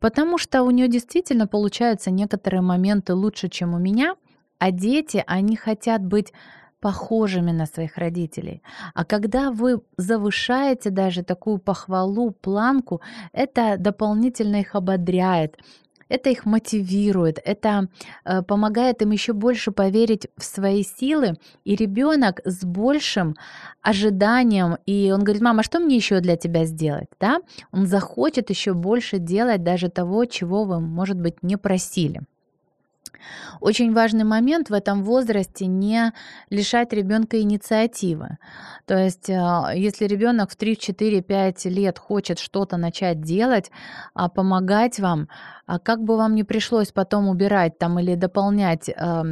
Потому 0.00 0.38
что 0.38 0.62
у 0.62 0.70
нее 0.70 0.88
действительно 0.88 1.46
получаются 1.46 2.10
некоторые 2.10 2.62
моменты 2.62 3.14
лучше, 3.14 3.48
чем 3.48 3.74
у 3.74 3.78
меня, 3.78 4.14
а 4.58 4.70
дети, 4.70 5.22
они 5.26 5.56
хотят 5.56 6.04
быть 6.04 6.32
похожими 6.80 7.52
на 7.52 7.66
своих 7.66 7.98
родителей. 7.98 8.62
А 8.94 9.04
когда 9.04 9.50
вы 9.50 9.80
завышаете 9.96 10.90
даже 10.90 11.22
такую 11.22 11.58
похвалу, 11.58 12.30
планку, 12.30 13.00
это 13.32 13.76
дополнительно 13.78 14.56
их 14.60 14.74
ободряет, 14.74 15.56
это 16.08 16.30
их 16.30 16.46
мотивирует, 16.46 17.38
это 17.44 17.88
э, 18.24 18.42
помогает 18.42 19.02
им 19.02 19.10
еще 19.10 19.32
больше 19.32 19.72
поверить 19.72 20.28
в 20.36 20.44
свои 20.44 20.82
силы, 20.82 21.34
и 21.64 21.76
ребенок 21.76 22.40
с 22.44 22.64
большим 22.64 23.36
ожиданием, 23.82 24.76
и 24.86 25.10
он 25.12 25.22
говорит, 25.22 25.42
мама, 25.42 25.62
что 25.62 25.80
мне 25.80 25.96
еще 25.96 26.20
для 26.20 26.36
тебя 26.36 26.64
сделать, 26.64 27.08
да? 27.20 27.40
Он 27.72 27.86
захочет 27.86 28.50
еще 28.50 28.72
больше 28.72 29.18
делать 29.18 29.62
даже 29.62 29.88
того, 29.88 30.24
чего 30.24 30.64
вы, 30.64 30.80
может 30.80 31.20
быть, 31.20 31.42
не 31.42 31.56
просили. 31.56 32.22
Очень 33.60 33.92
важный 33.92 34.24
момент 34.24 34.70
в 34.70 34.72
этом 34.72 35.04
возрасте 35.04 35.66
не 35.66 36.12
лишать 36.50 36.92
ребенка 36.92 37.40
инициативы. 37.40 38.38
То 38.86 38.96
есть, 38.96 39.30
а, 39.30 39.72
если 39.74 40.06
ребенок 40.06 40.50
в 40.50 40.56
3, 40.56 40.76
4, 40.76 41.22
5 41.22 41.64
лет 41.66 41.98
хочет 41.98 42.38
что-то 42.38 42.76
начать 42.76 43.20
делать, 43.20 43.70
а 44.14 44.28
помогать 44.28 44.98
вам, 44.98 45.28
а 45.66 45.78
как 45.78 46.02
бы 46.02 46.16
вам 46.16 46.34
не 46.34 46.44
пришлось 46.44 46.92
потом 46.92 47.28
убирать 47.28 47.78
там 47.78 47.98
или 47.98 48.14
дополнять 48.14 48.88
э, 48.88 49.22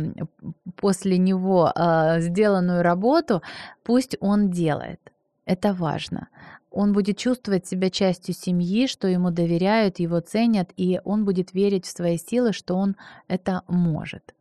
после 0.77 1.19
него 1.19 1.73
э, 1.75 2.21
сделанную 2.21 2.83
работу, 2.83 3.43
пусть 3.83 4.17
он 4.21 4.51
делает. 4.51 5.01
Это 5.47 5.73
важно 5.73 6.29
он 6.77 6.93
будет 6.93 7.17
чувствовать 7.17 7.67
себя 7.67 7.91
частью 7.91 8.35
семьи, 8.35 8.87
что 8.87 9.09
ему 9.09 9.31
доверяют, 9.31 9.99
его 9.99 10.21
ценят, 10.21 10.71
и 10.77 11.01
он 11.05 11.25
будет 11.25 11.55
верить 11.55 11.87
в 11.87 11.91
свои 11.91 12.19
силы, 12.19 12.53
что 12.53 12.75
он 12.77 12.97
это 13.29 13.63
может. 13.67 14.35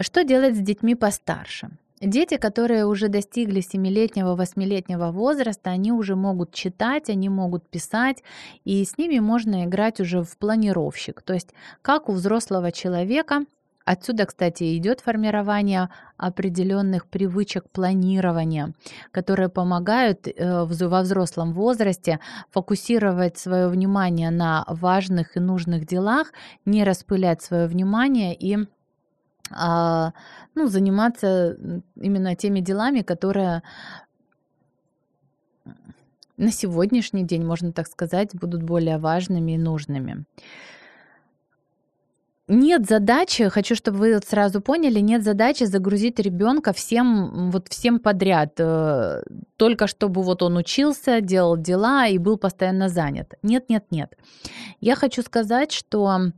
Что 0.00 0.22
делать 0.22 0.54
с 0.54 0.58
детьми 0.58 0.94
постарше? 0.94 1.70
Дети, 2.00 2.36
которые 2.36 2.84
уже 2.86 3.08
достигли 3.08 3.60
7-летнего, 3.60 4.36
8-летнего 4.36 5.10
возраста, 5.10 5.70
они 5.70 5.90
уже 5.90 6.14
могут 6.14 6.52
читать, 6.52 7.10
они 7.10 7.28
могут 7.28 7.68
писать, 7.68 8.22
и 8.64 8.84
с 8.84 8.98
ними 8.98 9.18
можно 9.18 9.64
играть 9.64 10.00
уже 10.00 10.22
в 10.22 10.36
планировщик. 10.36 11.22
То 11.22 11.32
есть 11.32 11.48
как 11.82 12.08
у 12.08 12.12
взрослого 12.12 12.70
человека– 12.70 13.46
Отсюда, 13.90 14.26
кстати, 14.26 14.76
идет 14.76 15.00
формирование 15.00 15.88
определенных 16.18 17.06
привычек 17.06 17.70
планирования, 17.70 18.74
которые 19.12 19.48
помогают 19.48 20.28
э, 20.28 20.64
во 20.64 21.00
взрослом 21.00 21.54
возрасте 21.54 22.20
фокусировать 22.50 23.38
свое 23.38 23.68
внимание 23.68 24.28
на 24.30 24.66
важных 24.68 25.38
и 25.38 25.40
нужных 25.40 25.86
делах, 25.86 26.32
не 26.66 26.84
распылять 26.84 27.40
свое 27.40 27.66
внимание 27.66 28.34
и 28.34 28.58
а, 29.50 30.12
ну, 30.54 30.66
заниматься 30.66 31.56
именно 31.96 32.36
теми 32.36 32.60
делами, 32.60 33.00
которые 33.00 33.62
на 36.36 36.52
сегодняшний 36.52 37.24
день, 37.24 37.42
можно 37.42 37.72
так 37.72 37.86
сказать, 37.86 38.34
будут 38.34 38.62
более 38.62 38.98
важными 38.98 39.52
и 39.52 39.58
нужными 39.58 40.26
нет 42.48 42.86
задачи, 42.86 43.48
хочу, 43.48 43.74
чтобы 43.74 43.98
вы 43.98 44.20
сразу 44.26 44.60
поняли, 44.60 45.00
нет 45.00 45.22
задачи 45.22 45.64
загрузить 45.64 46.18
ребенка 46.18 46.72
всем, 46.72 47.50
вот 47.50 47.68
всем 47.68 47.98
подряд, 47.98 48.54
э, 48.58 49.22
только 49.56 49.86
чтобы 49.86 50.22
вот 50.22 50.42
он 50.42 50.56
учился, 50.56 51.20
делал 51.20 51.56
дела 51.56 52.06
и 52.06 52.18
был 52.18 52.38
постоянно 52.38 52.88
занят. 52.88 53.34
Нет, 53.42 53.68
нет, 53.68 53.84
нет. 53.90 54.16
Я 54.80 54.96
хочу 54.96 55.22
сказать, 55.22 55.72
что 55.72 56.32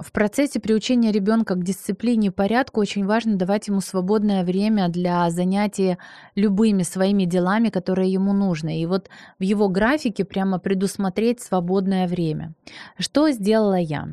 в 0.00 0.12
процессе 0.12 0.60
приучения 0.60 1.12
ребенка 1.12 1.54
к 1.54 1.62
дисциплине 1.62 2.28
и 2.28 2.30
порядку 2.30 2.80
очень 2.80 3.06
важно 3.06 3.36
давать 3.36 3.68
ему 3.68 3.80
свободное 3.80 4.44
время 4.44 4.88
для 4.88 5.28
занятия 5.30 5.98
любыми 6.34 6.82
своими 6.82 7.24
делами, 7.24 7.68
которые 7.68 8.12
ему 8.12 8.32
нужны. 8.32 8.80
И 8.80 8.86
вот 8.86 9.08
в 9.38 9.42
его 9.42 9.68
графике 9.68 10.24
прямо 10.24 10.58
предусмотреть 10.58 11.40
свободное 11.40 12.08
время. 12.08 12.54
Что 12.98 13.30
сделала 13.30 13.78
я? 13.78 14.08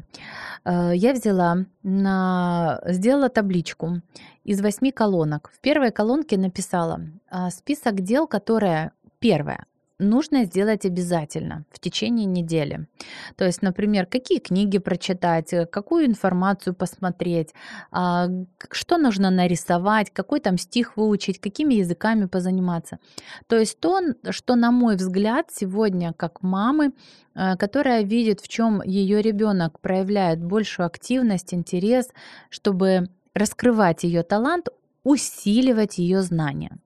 Э, 0.65 0.91
я 0.93 1.13
взяла, 1.13 1.65
на... 1.83 2.81
сделала 2.85 3.29
табличку 3.29 4.01
из 4.43 4.61
восьми 4.61 4.91
колонок. 4.91 5.51
В 5.53 5.59
первой 5.59 5.91
колонке 5.91 6.37
написала 6.37 7.01
а, 7.29 7.49
список 7.49 8.01
дел, 8.01 8.27
которые 8.27 8.91
первое 9.19 9.65
нужно 9.99 10.45
сделать 10.45 10.85
обязательно 10.85 11.65
в 11.71 11.79
течение 11.79 12.25
недели. 12.25 12.87
То 13.35 13.45
есть, 13.45 13.61
например, 13.61 14.05
какие 14.05 14.39
книги 14.39 14.77
прочитать, 14.77 15.53
э, 15.53 15.65
какую 15.65 16.05
информацию 16.05 16.75
посмотреть, 16.75 17.53
а, 17.91 18.27
что 18.71 18.97
нужно 18.97 19.31
нарисовать, 19.31 20.11
какой 20.11 20.39
там 20.39 20.57
стих 20.57 20.97
выучить, 20.97 21.39
какими 21.39 21.75
языками 21.75 22.25
позаниматься. 22.25 22.99
То 23.47 23.57
есть 23.57 23.79
то, 23.79 24.01
что, 24.29 24.55
на 24.55 24.71
мой 24.71 24.95
взгляд, 24.95 25.47
сегодня 25.51 26.13
как 26.13 26.43
мамы, 26.43 26.93
э, 27.35 27.55
которая 27.57 28.03
видит, 28.03 28.39
в 28.41 28.47
чем 28.47 28.81
ее 28.83 29.21
ребенок 29.21 29.79
проявляет 29.79 30.43
большую 30.43 30.85
активность, 30.85 31.53
интерес, 31.53 32.09
чтобы 32.49 33.09
раскрывать 33.33 34.03
ее 34.03 34.23
талант, 34.23 34.69
усиливать 35.03 35.97
ее 35.97 36.21
знания. 36.21 36.77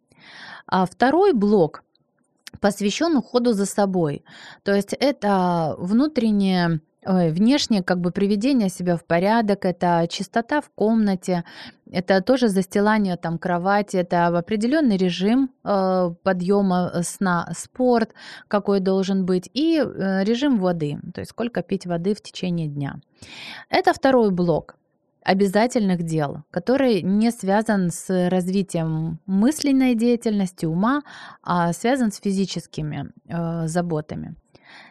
А 0.68 0.86
второй 0.86 1.34
блок 1.34 1.84
посвящен 2.62 3.18
уходу 3.18 3.52
за 3.52 3.66
собой. 3.66 4.24
То 4.64 4.74
есть 4.74 4.94
это 4.94 5.76
внутреннее 5.78 6.80
Ой, 7.04 7.32
внешнее 7.32 7.82
как 7.82 8.00
бы 8.00 8.12
приведение 8.12 8.70
себя 8.70 8.96
в 8.96 9.06
порядок, 9.06 9.66
это 9.66 10.06
чистота 10.08 10.62
в 10.62 10.70
комнате, 10.70 11.44
это 11.92 12.22
тоже 12.22 12.48
застилание 12.48 13.18
там 13.18 13.40
кровати, 13.40 13.98
это 13.98 14.28
определенный 14.28 14.98
режим 14.98 15.50
э, 15.64 16.14
подъема 16.22 16.92
э, 16.94 17.02
сна, 17.02 17.52
спорт 17.58 18.12
какой 18.48 18.82
должен 18.82 19.26
быть 19.26 19.50
и 19.52 19.80
э, 19.80 20.24
режим 20.24 20.60
воды, 20.60 21.00
то 21.16 21.22
есть 21.22 21.32
сколько 21.32 21.64
пить 21.64 21.88
воды 21.88 22.14
в 22.14 22.22
течение 22.22 22.68
дня. 22.68 23.00
Это 23.70 23.94
второй 23.94 24.30
блок 24.30 24.76
обязательных 25.24 26.04
дел, 26.04 26.44
который 26.52 27.02
не 27.02 27.32
связан 27.32 27.92
с 27.92 28.30
развитием 28.30 29.20
мысленной 29.26 29.96
деятельности 29.96 30.66
ума, 30.66 31.04
а 31.44 31.74
связан 31.74 32.12
с 32.12 32.18
физическими 32.18 33.12
э, 33.28 33.68
заботами. 33.68 34.36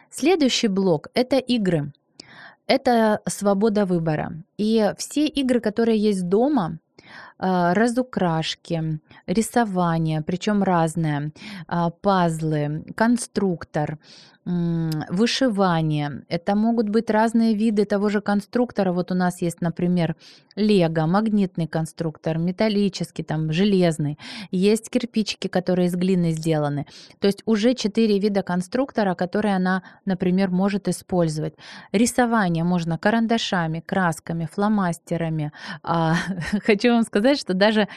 Следующий 0.09 0.67
блок– 0.67 1.07
это 1.13 1.37
игры. 1.37 1.93
Это 2.67 3.21
свобода 3.27 3.85
выбора. 3.85 4.33
И 4.57 4.93
все 4.97 5.27
игры, 5.27 5.59
которые 5.59 5.97
есть 5.97 6.27
дома, 6.27 6.79
э, 7.39 7.73
разукрашки, 7.73 8.99
рисование, 9.27 10.21
причем 10.21 10.63
разное, 10.63 11.31
э, 11.67 11.89
пазлы, 12.01 12.85
конструктор, 12.95 13.97
вышивание. 14.43 16.23
Это 16.27 16.55
могут 16.55 16.89
быть 16.89 17.09
разные 17.11 17.53
виды 17.53 17.85
того 17.85 18.09
же 18.09 18.21
конструктора. 18.21 18.91
Вот 18.91 19.11
у 19.11 19.15
нас 19.15 19.41
есть, 19.41 19.61
например, 19.61 20.15
лего, 20.55 21.05
магнитный 21.05 21.67
конструктор, 21.67 22.39
металлический, 22.39 23.23
там, 23.23 23.51
железный. 23.51 24.17
Есть 24.49 24.89
кирпичики, 24.89 25.47
которые 25.47 25.87
из 25.87 25.95
глины 25.95 26.31
сделаны. 26.31 26.87
То 27.19 27.27
есть 27.27 27.43
уже 27.45 27.75
четыре 27.75 28.17
вида 28.17 28.41
конструктора, 28.41 29.13
которые 29.13 29.55
она, 29.55 29.83
например, 30.05 30.49
может 30.49 30.87
использовать. 30.87 31.53
Рисование 31.91 32.63
можно 32.63 32.97
карандашами, 32.97 33.83
красками, 33.85 34.47
фломастерами. 34.51 35.51
А, 35.83 36.15
хочу 36.65 36.93
вам 36.93 37.03
сказать, 37.03 37.39
что 37.39 37.53
даже 37.53 37.87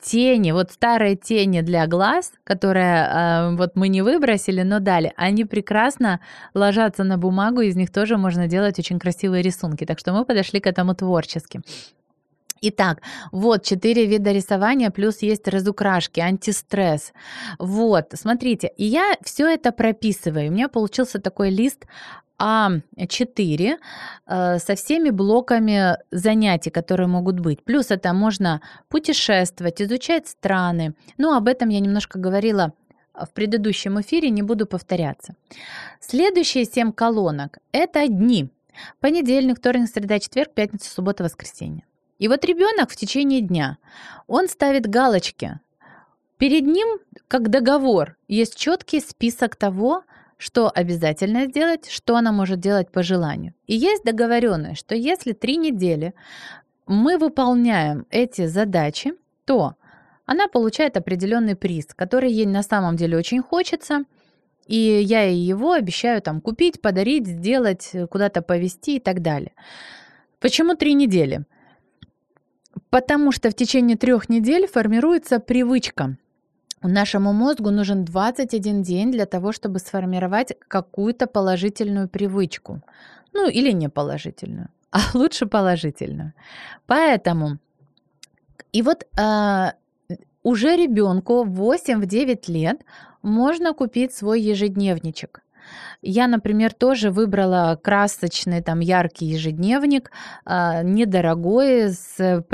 тени, 0.00 0.52
вот 0.52 0.70
старые 0.72 1.16
тени 1.16 1.60
для 1.60 1.86
глаз, 1.86 2.32
которые 2.44 3.06
э, 3.06 3.56
вот 3.56 3.72
мы 3.74 3.88
не 3.88 4.02
выбросили, 4.02 4.62
но 4.62 4.80
дали, 4.80 5.12
они 5.16 5.44
прекрасно 5.44 6.20
ложатся 6.54 7.04
на 7.04 7.18
бумагу, 7.18 7.60
из 7.60 7.76
них 7.76 7.90
тоже 7.92 8.16
можно 8.16 8.46
делать 8.46 8.78
очень 8.78 8.98
красивые 8.98 9.42
рисунки. 9.42 9.84
Так 9.84 9.98
что 9.98 10.12
мы 10.12 10.24
подошли 10.24 10.60
к 10.60 10.66
этому 10.66 10.94
творчески. 10.94 11.60
Итак, 12.60 13.02
вот 13.30 13.62
четыре 13.62 14.06
вида 14.06 14.32
рисования, 14.32 14.90
плюс 14.90 15.22
есть 15.22 15.46
разукрашки, 15.46 16.18
антистресс. 16.18 17.12
Вот, 17.58 18.06
смотрите, 18.14 18.72
и 18.76 18.84
я 18.84 19.16
все 19.22 19.46
это 19.46 19.70
прописываю. 19.70 20.48
У 20.48 20.52
меня 20.52 20.68
получился 20.68 21.20
такой 21.20 21.50
лист 21.50 21.86
а4 22.40 23.76
э, 24.26 24.58
со 24.58 24.74
всеми 24.74 25.10
блоками 25.10 25.98
занятий, 26.10 26.70
которые 26.70 27.08
могут 27.08 27.40
быть. 27.40 27.62
Плюс 27.64 27.90
это 27.90 28.12
можно 28.12 28.60
путешествовать, 28.88 29.82
изучать 29.82 30.28
страны. 30.28 30.94
Ну, 31.18 31.34
об 31.34 31.48
этом 31.48 31.68
я 31.68 31.80
немножко 31.80 32.18
говорила 32.18 32.72
в 33.14 33.32
предыдущем 33.32 34.00
эфире, 34.00 34.30
не 34.30 34.42
буду 34.42 34.66
повторяться. 34.66 35.34
Следующие 36.00 36.64
семь 36.64 36.92
колонок– 36.92 37.58
это 37.72 38.06
дни. 38.06 38.50
Понедельник, 39.00 39.58
вторник, 39.58 39.88
среда, 39.88 40.20
четверг, 40.20 40.52
пятница, 40.54 40.90
суббота, 40.90 41.24
воскресенье. 41.24 41.84
И 42.18 42.28
вот 42.28 42.44
ребенок 42.44 42.90
в 42.90 42.96
течение 42.96 43.40
дня, 43.40 43.78
он 44.26 44.48
ставит 44.48 44.88
галочки. 44.88 45.60
Перед 46.36 46.64
ним, 46.64 46.98
как 47.26 47.48
договор, 47.48 48.16
есть 48.28 48.56
четкий 48.56 49.00
список 49.00 49.56
того, 49.56 50.04
что 50.38 50.70
обязательно 50.70 51.46
сделать, 51.46 51.90
что 51.90 52.16
она 52.16 52.32
может 52.32 52.60
делать 52.60 52.90
по 52.90 53.02
желанию. 53.02 53.54
И 53.66 53.74
есть 53.74 54.04
договоренность, 54.04 54.80
что 54.80 54.94
если 54.94 55.32
три 55.32 55.56
недели 55.56 56.14
мы 56.86 57.18
выполняем 57.18 58.06
эти 58.08 58.46
задачи, 58.46 59.12
то 59.44 59.74
она 60.24 60.46
получает 60.48 60.96
определенный 60.96 61.56
приз, 61.56 61.86
который 61.94 62.32
ей 62.32 62.46
на 62.46 62.62
самом 62.62 62.96
деле 62.96 63.18
очень 63.18 63.42
хочется, 63.42 64.04
и 64.66 64.76
я 64.76 65.22
ей 65.22 65.38
его 65.38 65.72
обещаю 65.72 66.22
там 66.22 66.40
купить, 66.40 66.80
подарить, 66.80 67.26
сделать, 67.26 67.90
куда-то 68.10 68.40
повезти 68.40 68.96
и 68.96 69.00
так 69.00 69.22
далее. 69.22 69.52
Почему 70.38 70.76
три 70.76 70.94
недели? 70.94 71.44
Потому 72.90 73.32
что 73.32 73.50
в 73.50 73.54
течение 73.54 73.96
трех 73.96 74.28
недель 74.28 74.68
формируется 74.68 75.40
привычка 75.40 76.16
Нашему 76.82 77.32
мозгу 77.32 77.70
нужен 77.70 78.04
21 78.04 78.82
день 78.82 79.10
для 79.10 79.26
того, 79.26 79.52
чтобы 79.52 79.78
сформировать 79.78 80.52
какую-то 80.68 81.26
положительную 81.26 82.08
привычку. 82.08 82.80
Ну 83.32 83.48
или 83.48 83.72
не 83.72 83.88
положительную, 83.88 84.68
а 84.90 84.98
лучше 85.14 85.46
положительную. 85.46 86.32
Поэтому, 86.86 87.58
и 88.72 88.82
вот 88.82 89.06
э, 89.18 89.72
уже 90.42 90.76
ребенку 90.76 91.44
8-9 91.44 92.50
лет 92.52 92.84
можно 93.22 93.74
купить 93.74 94.14
свой 94.14 94.40
ежедневничек. 94.40 95.42
Я, 96.00 96.28
например, 96.28 96.72
тоже 96.72 97.10
выбрала 97.10 97.78
красочный, 97.82 98.62
там, 98.62 98.80
яркий 98.80 99.26
ежедневник, 99.26 100.10
э, 100.46 100.82
недорогой, 100.84 101.90
с 101.90 102.44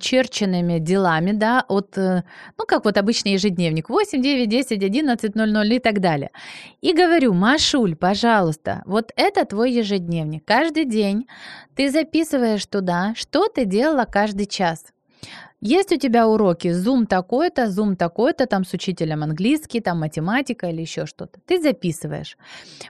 черченными 0.00 0.78
делами, 0.78 1.32
да, 1.32 1.64
от, 1.68 1.98
э, 1.98 2.22
ну, 2.58 2.64
как 2.66 2.84
вот 2.84 2.96
обычный 2.96 3.32
ежедневник, 3.32 3.88
8, 3.88 4.22
9, 4.22 4.48
10, 4.48 4.82
11, 4.82 5.34
00 5.34 5.74
и 5.74 5.78
так 5.78 6.00
далее. 6.00 6.30
И 6.80 6.92
говорю, 6.92 7.32
Машуль, 7.34 7.96
пожалуйста, 7.96 8.82
вот 8.86 9.12
это 9.16 9.44
твой 9.44 9.72
ежедневник. 9.72 10.44
Каждый 10.44 10.84
день 10.84 11.26
ты 11.74 11.90
записываешь 11.90 12.66
туда, 12.66 13.14
что 13.16 13.48
ты 13.48 13.64
делала 13.64 14.04
каждый 14.04 14.46
час. 14.46 14.84
Есть 15.66 15.92
у 15.92 15.96
тебя 15.96 16.28
уроки 16.28 16.68
Zoom 16.68 17.06
такой-то, 17.06 17.64
Zoom 17.64 17.96
такой-то, 17.96 18.46
там 18.46 18.64
с 18.64 18.74
учителем 18.74 19.22
английский, 19.22 19.80
там 19.80 19.98
математика 20.00 20.66
или 20.66 20.82
еще 20.82 21.06
что-то. 21.06 21.40
Ты 21.46 21.58
записываешь. 21.58 22.36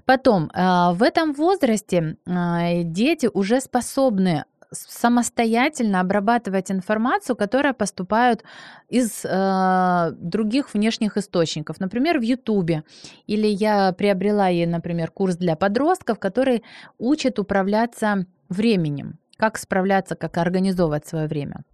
Потом, 0.05 0.51
э, 0.53 0.93
в 0.93 1.05
этом 1.05 1.35
возрасте 1.35 2.17
э, 2.27 2.83
дети 2.83 3.31
уже 3.33 3.61
способны 3.61 4.45
самостоятельно 4.75 6.01
обрабатывать 6.01 6.71
информацию, 6.71 7.37
которая 7.37 7.73
поступает 7.73 8.45
из 8.89 9.25
э, 9.25 10.11
других 10.13 10.75
внешних 10.75 11.17
источников, 11.17 11.81
например, 11.81 12.19
в 12.19 12.23
Ютубе. 12.23 12.85
Или 13.27 13.47
я 13.47 13.93
приобрела 13.93 14.49
ей, 14.49 14.67
например, 14.67 15.11
курс 15.11 15.37
для 15.37 15.57
подростков, 15.57 16.19
который 16.19 16.63
учит 16.99 17.39
управляться 17.39 18.27
временем, 18.49 19.19
как 19.37 19.59
справляться, 19.59 20.15
как 20.15 20.37
организовывать 20.39 21.07
свое 21.07 21.27
время. 21.27 21.65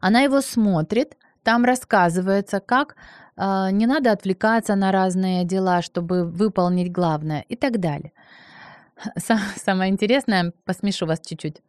Она 0.00 0.20
его 0.20 0.40
смотрит, 0.40 1.16
там 1.42 1.64
рассказывается, 1.64 2.60
как 2.60 2.96
э, 3.36 3.70
не 3.72 3.86
надо 3.86 4.12
отвлекаться 4.12 4.74
на 4.74 4.92
разные 4.92 5.44
дела, 5.44 5.82
чтобы 5.82 6.24
выполнить 6.24 6.92
главное 6.92 7.44
и 7.48 7.56
так 7.56 7.78
далее. 7.78 8.12
Самое 9.64 9.90
интересное, 9.90 10.52
посмешу 10.64 11.06
вас 11.06 11.20
чуть-чуть. 11.20 11.62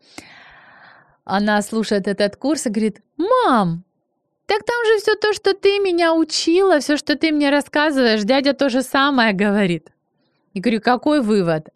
Она 1.26 1.62
слушает 1.62 2.08
этот 2.08 2.36
курс 2.36 2.66
и 2.66 2.70
говорит, 2.70 3.02
«Мам, 3.18 3.84
так 4.46 4.64
там 4.64 4.86
же 4.86 5.00
все 5.00 5.16
то, 5.16 5.34
что 5.34 5.54
ты 5.54 5.80
меня 5.80 6.14
учила, 6.14 6.80
все, 6.80 6.98
что 6.98 7.16
ты 7.16 7.32
мне 7.32 7.50
рассказываешь, 7.50 8.24
дядя 8.24 8.54
то 8.54 8.70
же 8.70 8.82
самое 8.84 9.34
говорит». 9.34 9.90
И 10.54 10.60
говорю, 10.60 10.82
какой 10.82 11.22
вывод? 11.22 11.70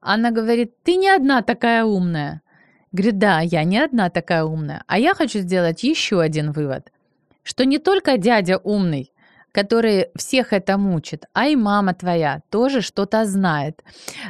Она 0.00 0.30
говорит, 0.30 0.82
ты 0.82 0.96
не 0.96 1.08
одна 1.08 1.42
такая 1.42 1.84
умная. 1.84 2.42
Говорит, 2.92 3.18
да, 3.18 3.40
я 3.40 3.64
не 3.64 3.78
одна 3.78 4.10
такая 4.10 4.44
умная, 4.44 4.82
а 4.86 4.98
я 4.98 5.14
хочу 5.14 5.40
сделать 5.40 5.82
еще 5.82 6.20
один 6.20 6.52
вывод, 6.52 6.92
что 7.42 7.64
не 7.64 7.78
только 7.78 8.16
дядя 8.16 8.58
умный, 8.58 9.12
который 9.56 10.08
всех 10.16 10.52
это 10.52 10.76
мучит, 10.76 11.24
а 11.32 11.46
и 11.46 11.56
мама 11.56 11.94
твоя 11.94 12.40
тоже 12.50 12.82
что-то 12.82 13.24
знает. 13.24 13.82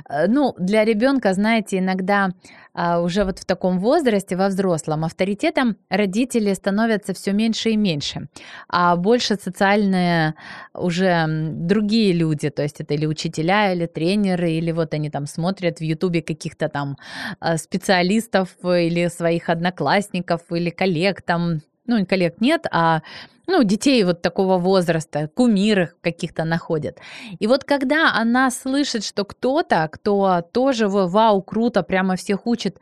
Э, 0.09 0.29
ну, 0.29 0.55
для 0.59 0.85
ребенка, 0.85 1.35
знаете, 1.35 1.79
иногда 1.79 2.31
а, 2.79 3.01
уже 3.01 3.25
вот 3.25 3.39
в 3.39 3.45
таком 3.45 3.81
возрасте, 3.81 4.37
во 4.37 4.49
взрослом, 4.49 5.05
авторитетом 5.05 5.77
родители 5.89 6.55
становятся 6.55 7.13
все 7.15 7.33
меньше 7.33 7.71
и 7.71 7.77
меньше, 7.77 8.29
а 8.69 8.97
больше 8.97 9.37
социальные 9.37 10.35
уже 10.75 11.27
другие 11.27 12.13
люди, 12.13 12.51
то 12.51 12.63
есть 12.63 12.81
это 12.81 12.95
или 12.95 13.07
учителя, 13.07 13.73
или 13.73 13.87
тренеры, 13.87 14.51
или 14.51 14.73
вот 14.73 14.95
они 14.95 15.11
там 15.11 15.27
смотрят 15.27 15.79
в 15.79 15.83
Ютубе 15.83 16.21
каких-то 16.21 16.69
там 16.69 16.97
а, 17.41 17.57
специалистов 17.57 18.51
или 18.63 19.09
своих 19.09 19.49
одноклассников 19.49 20.41
или 20.51 20.71
коллег 20.71 21.23
там, 21.23 21.63
ну, 21.87 22.05
коллег 22.07 22.41
нет, 22.41 22.67
а 22.71 23.03
ну, 23.47 23.63
детей 23.63 24.03
вот 24.05 24.23
такого 24.23 24.59
возраста, 24.59 25.29
кумиры 25.35 25.93
каких-то 26.01 26.45
находят. 26.45 26.99
И 27.39 27.47
вот 27.47 27.65
когда 27.65 28.15
она 28.15 28.51
слышит, 28.51 29.05
что 29.05 29.25
кто-то, 29.25 29.89
кто 29.93 30.43
тоже 30.53 30.89
вау, 30.89 31.43
круто, 31.43 31.83
прямо 31.83 32.17
всех 32.17 32.47
учит, 32.47 32.79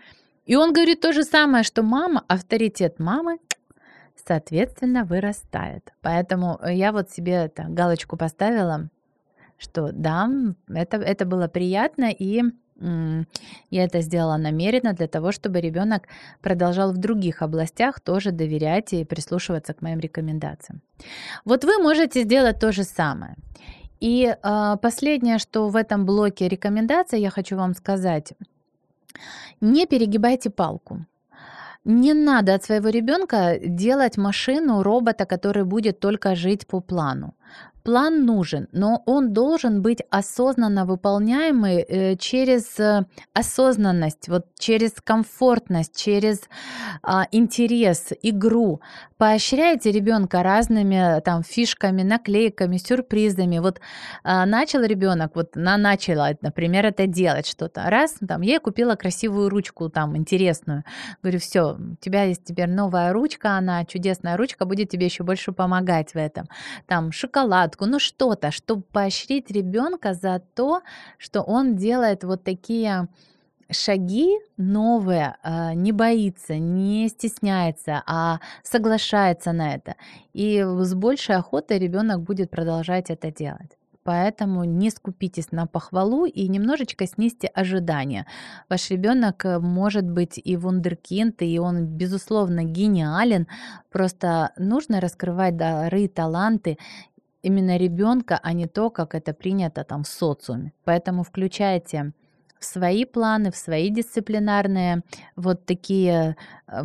и 0.46 0.56
он 0.56 0.72
говорит 0.72 1.00
то 1.00 1.12
же 1.12 1.24
самое, 1.24 1.64
что 1.64 1.82
мама, 1.82 2.24
авторитет 2.28 2.98
мамы, 2.98 3.38
соответственно, 4.26 5.04
вырастает. 5.04 5.92
Поэтому 6.02 6.58
я 6.66 6.92
вот 6.92 7.10
себе 7.10 7.32
это, 7.32 7.64
галочку 7.68 8.16
поставила, 8.16 8.88
что 9.58 9.90
да, 9.92 10.28
это, 10.68 10.96
это 10.98 11.24
было 11.24 11.48
приятно, 11.48 12.10
и 12.10 12.42
я 12.80 13.84
это 13.84 14.00
сделала 14.00 14.36
намеренно 14.36 14.92
для 14.92 15.06
того, 15.06 15.32
чтобы 15.32 15.60
ребенок 15.60 16.08
продолжал 16.42 16.92
в 16.92 16.96
других 16.96 17.42
областях 17.42 18.00
тоже 18.00 18.32
доверять 18.32 18.92
и 18.92 19.04
прислушиваться 19.04 19.74
к 19.74 19.82
моим 19.82 20.00
рекомендациям. 20.00 20.82
Вот 21.44 21.64
вы 21.64 21.78
можете 21.78 22.22
сделать 22.22 22.58
то 22.60 22.72
же 22.72 22.84
самое. 22.84 23.36
И 24.00 24.26
э, 24.26 24.76
последнее, 24.82 25.38
что 25.38 25.68
в 25.68 25.76
этом 25.76 26.04
блоке 26.04 26.48
рекомендаций 26.48 27.20
я 27.20 27.30
хочу 27.30 27.56
вам 27.56 27.74
сказать, 27.74 28.34
не 29.60 29.86
перегибайте 29.86 30.50
палку. 30.50 31.06
Не 31.84 32.14
надо 32.14 32.54
от 32.54 32.64
своего 32.64 32.88
ребенка 32.88 33.58
делать 33.60 34.16
машину, 34.16 34.82
робота, 34.82 35.26
который 35.26 35.64
будет 35.64 36.00
только 36.00 36.34
жить 36.34 36.66
по 36.66 36.80
плану. 36.80 37.34
План 37.84 38.24
нужен, 38.24 38.66
но 38.72 39.02
он 39.04 39.34
должен 39.34 39.82
быть 39.82 39.98
осознанно 40.08 40.86
выполняемый 40.86 41.82
э, 41.82 42.16
через 42.16 42.80
э, 42.80 43.04
осознанность, 43.34 44.26
вот 44.30 44.46
через 44.58 44.92
комфортность, 45.04 45.94
через 45.94 46.40
а, 47.02 47.26
интерес, 47.30 48.12
игру. 48.22 48.80
Поощряйте 49.18 49.92
ребенка 49.92 50.42
разными 50.42 51.20
там 51.20 51.42
фишками, 51.42 52.02
наклейками, 52.02 52.78
сюрпризами. 52.78 53.58
Вот 53.58 53.80
а, 54.22 54.46
начал 54.46 54.82
ребенок, 54.82 55.32
вот 55.34 55.54
на 55.54 55.76
начала, 55.76 56.30
например, 56.40 56.86
это 56.86 57.06
делать 57.06 57.46
что-то. 57.46 57.90
Раз, 57.90 58.16
там, 58.26 58.40
я 58.40 58.60
купила 58.60 58.94
красивую 58.94 59.50
ручку 59.50 59.90
там 59.90 60.16
интересную. 60.16 60.84
Говорю, 61.22 61.38
все, 61.38 61.76
у 61.78 61.96
тебя 62.00 62.22
есть 62.22 62.44
теперь 62.44 62.70
новая 62.70 63.12
ручка, 63.12 63.58
она 63.58 63.84
чудесная 63.84 64.38
ручка, 64.38 64.64
будет 64.64 64.88
тебе 64.88 65.04
еще 65.04 65.22
больше 65.22 65.52
помогать 65.52 66.14
в 66.14 66.16
этом. 66.16 66.48
Там 66.86 67.12
шоколад 67.12 67.43
шоколадку, 67.44 67.86
ну 67.86 67.98
что-то, 67.98 68.50
чтобы 68.50 68.82
поощрить 68.82 69.50
ребенка 69.50 70.14
за 70.14 70.40
то, 70.54 70.80
что 71.18 71.42
он 71.42 71.76
делает 71.76 72.24
вот 72.24 72.44
такие 72.44 73.08
шаги 73.70 74.38
новые, 74.56 75.36
а, 75.42 75.74
не 75.74 75.92
боится, 75.92 76.58
не 76.58 77.08
стесняется, 77.08 78.02
а 78.06 78.40
соглашается 78.62 79.52
на 79.52 79.74
это. 79.74 79.94
И 80.34 80.62
с 80.62 80.94
большей 80.94 81.36
охотой 81.36 81.78
ребенок 81.78 82.20
будет 82.20 82.50
продолжать 82.50 83.10
это 83.10 83.30
делать. 83.30 83.78
Поэтому 84.04 84.64
не 84.64 84.90
скупитесь 84.90 85.50
на 85.50 85.66
похвалу 85.66 86.26
и 86.26 86.48
немножечко 86.48 87.06
снизьте 87.06 87.48
ожидания. 87.48 88.26
Ваш 88.68 88.90
ребенок 88.90 89.46
э, 89.46 89.58
может 89.58 90.04
быть 90.04 90.38
и 90.44 90.56
вундеркинд, 90.56 91.40
и 91.40 91.58
он, 91.58 91.86
безусловно, 91.86 92.64
гениален. 92.64 93.46
Просто 93.90 94.50
нужно 94.58 95.00
раскрывать 95.00 95.56
дары, 95.56 96.08
таланты 96.08 96.76
именно 97.44 97.76
ребенка, 97.76 98.40
а 98.42 98.52
не 98.52 98.66
то, 98.66 98.90
как 98.90 99.14
это 99.14 99.34
принято 99.34 99.84
там 99.84 100.02
в 100.02 100.08
социуме. 100.08 100.72
Поэтому 100.84 101.22
включайте 101.22 102.12
в 102.58 102.64
свои 102.64 103.04
планы, 103.04 103.50
в 103.50 103.56
свои 103.56 103.90
дисциплинарные 103.90 105.02
вот 105.36 105.66
такие 105.66 106.36
э, 106.66 106.84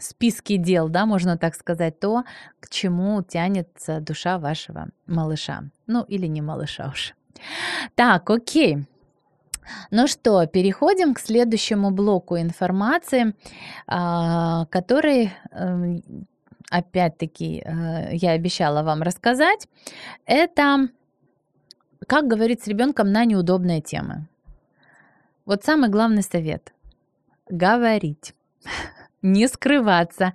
списки 0.00 0.56
дел, 0.56 0.88
да, 0.88 1.06
можно 1.06 1.36
так 1.36 1.54
сказать, 1.54 2.00
то, 2.00 2.24
к 2.60 2.68
чему 2.70 3.22
тянется 3.22 4.00
душа 4.00 4.38
вашего 4.38 4.88
малыша. 5.06 5.64
Ну, 5.86 6.02
или 6.02 6.26
не 6.26 6.40
малыша 6.40 6.88
уж. 6.88 7.14
Так, 7.94 8.30
окей. 8.30 8.86
Ну 9.90 10.06
что, 10.06 10.46
переходим 10.46 11.14
к 11.14 11.20
следующему 11.20 11.90
блоку 11.90 12.38
информации, 12.38 13.34
а, 13.86 14.64
который 14.66 15.32
эм, 15.50 16.02
опять-таки, 16.70 17.62
э, 17.64 18.14
я 18.14 18.32
обещала 18.32 18.82
вам 18.82 19.02
рассказать, 19.02 19.68
это 20.26 20.88
как 22.06 22.26
говорить 22.26 22.62
с 22.62 22.68
ребенком 22.68 23.12
на 23.12 23.24
неудобные 23.24 23.80
темы. 23.80 24.28
Вот 25.44 25.64
самый 25.64 25.88
главный 25.88 26.22
совет– 26.22 26.72
говорить. 27.48 28.34
Не 29.20 29.48
скрываться, 29.48 30.32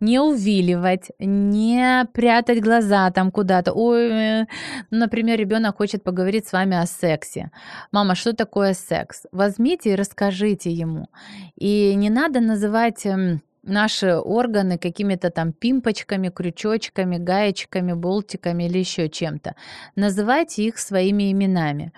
не 0.00 0.18
увиливать, 0.18 1.12
не 1.20 2.04
прятать 2.12 2.60
глаза 2.60 3.08
там 3.12 3.30
куда-то. 3.30 3.72
Ой, 3.72 4.10
э, 4.10 4.46
например, 4.90 5.38
ребенок 5.38 5.76
хочет 5.76 6.02
поговорить 6.02 6.48
с 6.48 6.52
вами 6.52 6.76
о 6.76 6.84
сексе. 6.86 7.52
Мама, 7.92 8.16
что 8.16 8.32
такое 8.32 8.74
секс? 8.74 9.26
Возьмите 9.30 9.92
и 9.92 9.94
расскажите 9.94 10.72
ему. 10.72 11.06
И 11.54 11.94
не 11.94 12.10
надо 12.10 12.40
называть 12.40 13.06
эм, 13.06 13.40
наши 13.66 14.14
органы 14.14 14.78
какими-то 14.78 15.30
там 15.30 15.52
пимпочками, 15.52 16.28
крючочками, 16.28 17.18
гаечками, 17.18 17.92
болтиками 17.92 18.64
или 18.64 18.78
еще 18.78 19.08
чем-то. 19.08 19.54
Называйте 19.96 20.64
их 20.64 20.78
своими 20.78 21.32
именами. 21.32 21.92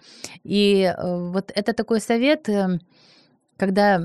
И 0.44 0.82
э, 0.82 1.30
вот 1.30 1.52
это 1.54 1.72
такой 1.72 2.00
совет, 2.00 2.48
эм, 2.48 2.80
когда 3.56 4.02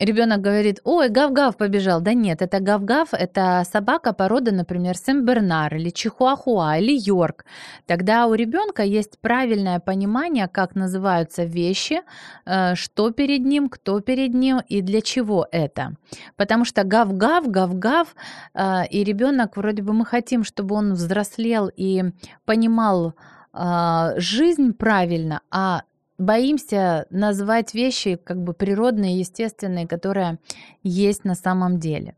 Ребенок 0.00 0.40
говорит, 0.40 0.80
ой, 0.84 1.10
гав-гав 1.10 1.58
побежал. 1.58 2.00
Да 2.00 2.14
нет, 2.14 2.40
это 2.40 2.58
гав-гав, 2.58 3.08
это 3.12 3.64
собака 3.70 4.14
породы, 4.14 4.50
например, 4.50 4.96
Сен-Бернар 4.96 5.76
или 5.76 5.90
Чихуахуа 5.90 6.78
или 6.78 6.98
Йорк. 6.98 7.44
Тогда 7.86 8.26
у 8.26 8.32
ребенка 8.32 8.82
есть 8.82 9.18
правильное 9.20 9.78
понимание, 9.78 10.48
как 10.48 10.74
называются 10.74 11.44
вещи, 11.44 12.00
э, 12.46 12.74
что 12.76 13.10
перед 13.10 13.44
ним, 13.44 13.68
кто 13.68 14.00
перед 14.00 14.32
ним 14.32 14.62
и 14.66 14.80
для 14.80 15.02
чего 15.02 15.46
это. 15.52 15.92
Потому 16.36 16.64
что 16.64 16.82
гав-гав, 16.82 17.46
гав-гав, 17.48 18.14
э, 18.54 18.86
и 18.86 19.04
ребенок 19.04 19.58
вроде 19.58 19.82
бы 19.82 19.92
мы 19.92 20.06
хотим, 20.06 20.44
чтобы 20.44 20.76
он 20.76 20.94
взрослел 20.94 21.70
и 21.76 22.04
понимал, 22.46 23.12
э, 23.52 24.14
жизнь 24.16 24.72
правильно, 24.72 25.42
а 25.50 25.82
боимся 26.20 27.06
назвать 27.10 27.74
вещи 27.74 28.16
как 28.16 28.42
бы 28.42 28.52
природные, 28.52 29.18
естественные, 29.18 29.88
которые 29.88 30.38
есть 30.82 31.24
на 31.24 31.34
самом 31.34 31.78
деле. 31.78 32.14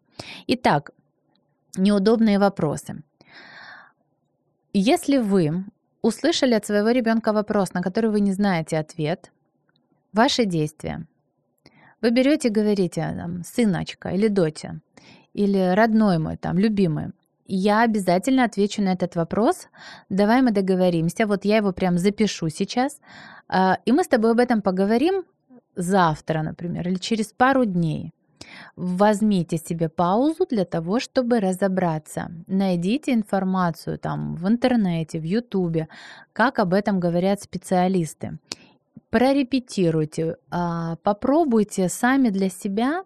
Итак, 0.48 0.90
неудобные 1.76 2.38
вопросы. 2.38 3.02
Если 4.72 5.18
вы 5.18 5.64
услышали 6.02 6.54
от 6.54 6.66
своего 6.66 6.90
ребенка 6.90 7.32
вопрос, 7.32 7.72
на 7.74 7.82
который 7.82 8.10
вы 8.10 8.20
не 8.20 8.32
знаете 8.32 8.78
ответ, 8.78 9.30
ваши 10.12 10.44
действия. 10.44 11.06
Вы 12.00 12.10
берете 12.10 12.48
и 12.48 12.50
говорите, 12.50 13.14
там, 13.16 13.44
сыночка 13.44 14.08
или 14.08 14.26
доча, 14.26 14.80
или 15.32 15.74
родной 15.74 16.18
мой, 16.18 16.36
там, 16.36 16.58
любимый, 16.58 17.12
я 17.56 17.82
обязательно 17.82 18.44
отвечу 18.44 18.82
на 18.82 18.92
этот 18.92 19.16
вопрос. 19.16 19.68
Давай 20.08 20.42
мы 20.42 20.52
договоримся. 20.52 21.26
Вот 21.26 21.44
я 21.44 21.56
его 21.58 21.72
прям 21.72 21.98
запишу 21.98 22.48
сейчас. 22.48 23.00
А, 23.48 23.78
и 23.84 23.92
мы 23.92 24.04
с 24.04 24.08
тобой 24.08 24.30
об 24.30 24.38
этом 24.38 24.62
поговорим 24.62 25.24
завтра, 25.76 26.42
например, 26.42 26.88
или 26.88 26.96
через 26.96 27.32
пару 27.32 27.64
дней. 27.64 28.12
Возьмите 28.76 29.58
себе 29.58 29.88
паузу 29.88 30.46
для 30.50 30.64
того, 30.64 30.98
чтобы 30.98 31.40
разобраться. 31.40 32.30
Найдите 32.46 33.12
информацию 33.12 33.98
там 33.98 34.34
в 34.34 34.48
интернете, 34.48 35.18
в 35.20 35.24
ютубе, 35.24 35.88
как 36.32 36.58
об 36.58 36.72
этом 36.72 37.00
говорят 37.00 37.42
специалисты. 37.42 38.38
Прорепетируйте, 39.12 40.38
а, 40.50 40.96
попробуйте 41.02 41.90
сами 41.90 42.30
для 42.30 42.48
себя 42.48 43.04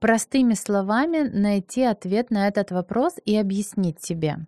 простыми 0.00 0.54
словами 0.54 1.28
найти 1.28 1.84
ответ 1.84 2.32
на 2.32 2.48
этот 2.48 2.72
вопрос 2.72 3.14
и 3.24 3.36
объяснить 3.36 4.02
себе. 4.02 4.38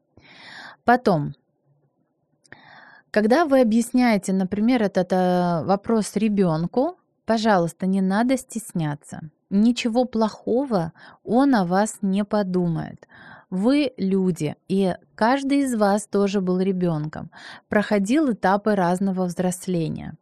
Потом, 0.85 1.35
когда 3.12 3.45
вы 3.45 3.61
объясняете, 3.61 4.33
например, 4.33 4.83
этот 4.83 5.12
э, 5.12 5.62
вопрос 5.62 6.16
ребенку, 6.16 6.99
пожалуйста, 7.25 7.87
не 7.87 8.01
надо 8.01 8.37
стесняться. 8.37 9.31
Ничего 9.49 10.07
плохого 10.07 10.92
он 11.23 11.55
о 11.55 11.64
вас 11.64 11.99
не 12.03 12.25
подумает. 12.25 13.07
Вы 13.49 13.92
люди, 13.97 14.57
и 14.66 14.97
каждый 15.14 15.61
из 15.61 15.77
вас 15.77 16.09
тоже 16.09 16.40
был 16.40 16.59
ребенком, 16.59 17.31
проходил 17.69 18.33
этапы 18.33 18.75
разного 18.75 19.27
взросления. 19.27 20.16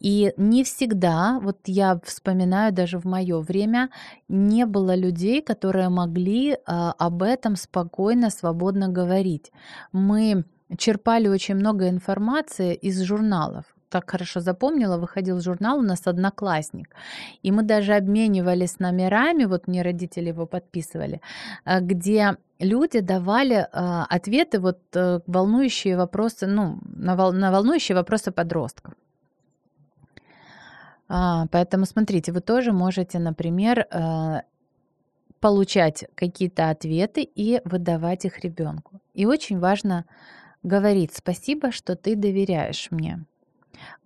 И 0.00 0.32
не 0.38 0.64
всегда, 0.64 1.38
вот 1.42 1.58
я 1.66 2.00
вспоминаю 2.04 2.72
даже 2.72 2.98
в 2.98 3.04
мое 3.04 3.40
время, 3.40 3.90
не 4.28 4.64
было 4.66 4.96
людей, 4.96 5.42
которые 5.42 5.90
могли 5.90 6.56
а, 6.66 6.94
об 6.98 7.22
этом 7.22 7.56
спокойно, 7.56 8.30
свободно 8.30 8.88
говорить. 8.88 9.52
Мы 9.92 10.44
черпали 10.78 11.28
очень 11.28 11.56
много 11.56 11.88
информации 11.88 12.74
из 12.74 13.02
журналов. 13.02 13.64
Так 13.90 14.10
хорошо 14.10 14.40
запомнила, 14.40 14.96
выходил 14.98 15.40
журнал 15.40 15.78
у 15.78 15.82
нас 15.82 16.06
«Одноклассник», 16.06 16.94
и 17.42 17.50
мы 17.50 17.62
даже 17.62 17.96
обменивались 17.96 18.78
номерами, 18.78 19.46
вот 19.46 19.68
мне 19.68 19.82
родители 19.82 20.28
его 20.28 20.46
подписывали, 20.46 21.20
а, 21.64 21.80
где 21.80 22.36
люди 22.60 23.00
давали 23.00 23.56
э, 23.56 24.04
ответы 24.16 24.60
вот 24.60 24.78
э, 24.94 25.20
волнующие 25.26 25.96
вопросы, 25.96 26.46
ну, 26.46 26.78
на 26.84 27.50
волнующие 27.50 27.96
вопросы 27.96 28.30
подростков. 28.30 28.94
А, 31.12 31.46
поэтому 31.50 31.86
смотрите, 31.86 32.30
вы 32.30 32.40
тоже 32.40 32.72
можете, 32.72 33.18
например, 33.18 33.88
э, 33.90 34.42
получать 35.40 36.04
какие-то 36.14 36.70
ответы 36.70 37.22
и 37.22 37.60
выдавать 37.64 38.24
их 38.26 38.38
ребенку. 38.44 39.00
И 39.12 39.26
очень 39.26 39.58
важно 39.58 40.04
говорить 40.62 41.12
спасибо, 41.12 41.72
что 41.72 41.96
ты 41.96 42.14
доверяешь 42.14 42.88
мне. 42.92 43.24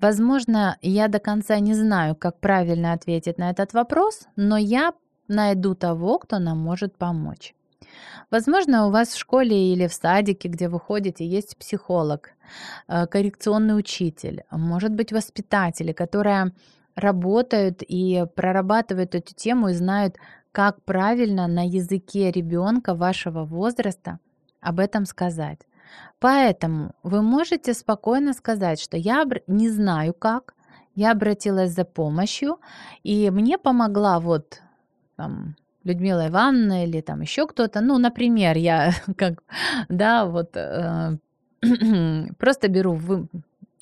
Возможно, 0.01 0.79
я 0.81 1.09
до 1.09 1.19
конца 1.19 1.59
не 1.59 1.75
знаю, 1.75 2.17
как 2.17 2.41
правильно 2.41 2.95
ответить 2.95 3.37
на 3.37 3.51
этот 3.51 3.75
вопрос, 3.75 4.27
но 4.37 4.57
я 4.57 4.95
найду 5.29 5.75
того, 5.75 6.19
кто 6.19 6.39
нам 6.39 6.57
может 6.57 6.97
помочь. 6.97 7.55
Возможно, 8.31 8.87
у 8.87 8.91
вас 8.91 9.09
в 9.09 9.19
школе 9.19 9.75
или 9.75 9.89
в 9.89 9.93
садике, 9.93 10.49
где 10.49 10.71
вы 10.71 10.81
ходите, 10.81 11.27
есть 11.27 11.59
психолог, 11.59 12.31
э, 12.89 13.07
коррекционный 13.07 13.79
учитель, 13.79 14.45
может 14.51 14.95
быть, 14.95 15.13
воспитатели, 15.13 15.93
которые 15.93 16.53
работают 16.95 17.83
и 17.83 18.25
прорабатывают 18.35 19.15
эту 19.15 19.35
тему 19.35 19.69
и 19.69 19.75
знают, 19.75 20.17
как 20.53 20.83
правильно 20.85 21.47
на 21.49 21.67
языке 21.67 22.31
ребенка 22.31 22.95
вашего 22.95 23.45
возраста 23.45 24.19
об 24.61 24.79
этом 24.81 25.05
сказать. 25.05 25.61
Поэтому 26.21 26.93
вы 27.03 27.23
можете 27.23 27.75
спокойно 27.75 28.33
сказать, 28.33 28.81
что 28.81 28.97
я 28.97 29.25
не 29.47 29.69
знаю 29.69 30.15
как, 30.15 30.55
я 30.95 31.11
обратилась 31.11 31.73
за 31.73 31.85
помощью, 31.85 32.61
и 33.03 33.31
мне 33.31 33.59
помогла 33.59 34.21
вот 34.21 34.63
там, 35.17 35.57
Людмила 35.83 36.29
Ивановна 36.29 36.85
или 36.85 37.01
там 37.01 37.21
еще 37.21 37.47
кто-то. 37.47 37.81
Ну, 37.81 37.99
например, 37.99 38.57
я 38.57 38.93
как, 39.17 39.43
да, 39.89 40.25
вот 40.25 40.57
э, 40.57 41.19
просто 42.39 42.69
беру 42.69 42.99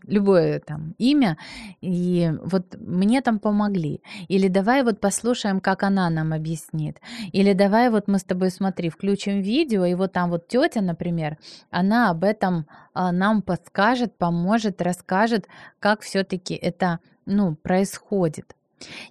любое 0.05 0.61
там 0.61 0.95
имя, 0.99 1.37
и 1.81 2.33
вот 2.45 2.77
мне 2.79 3.21
там 3.21 3.38
помогли. 3.38 4.03
Или 4.29 4.49
давай 4.49 4.83
вот 4.83 5.01
послушаем, 5.01 5.61
как 5.61 5.83
она 5.83 6.11
нам 6.11 6.33
объяснит. 6.33 7.01
Или 7.33 7.53
давай 7.53 7.91
вот 7.91 8.09
мы 8.09 8.19
с 8.19 8.25
тобой, 8.25 8.51
смотри, 8.51 8.88
включим 8.88 9.41
видео, 9.41 9.85
и 9.85 9.95
вот 9.95 10.12
там 10.12 10.31
вот 10.31 10.49
тетя, 10.49 10.81
например, 10.81 11.38
она 11.71 12.11
об 12.11 12.25
этом 12.25 12.67
а, 12.95 13.12
нам 13.12 13.43
подскажет, 13.43 14.17
поможет, 14.19 14.83
расскажет, 14.83 15.47
как 15.79 16.01
все-таки 16.01 16.55
это 16.55 16.99
ну, 17.27 17.55
происходит. 17.55 18.55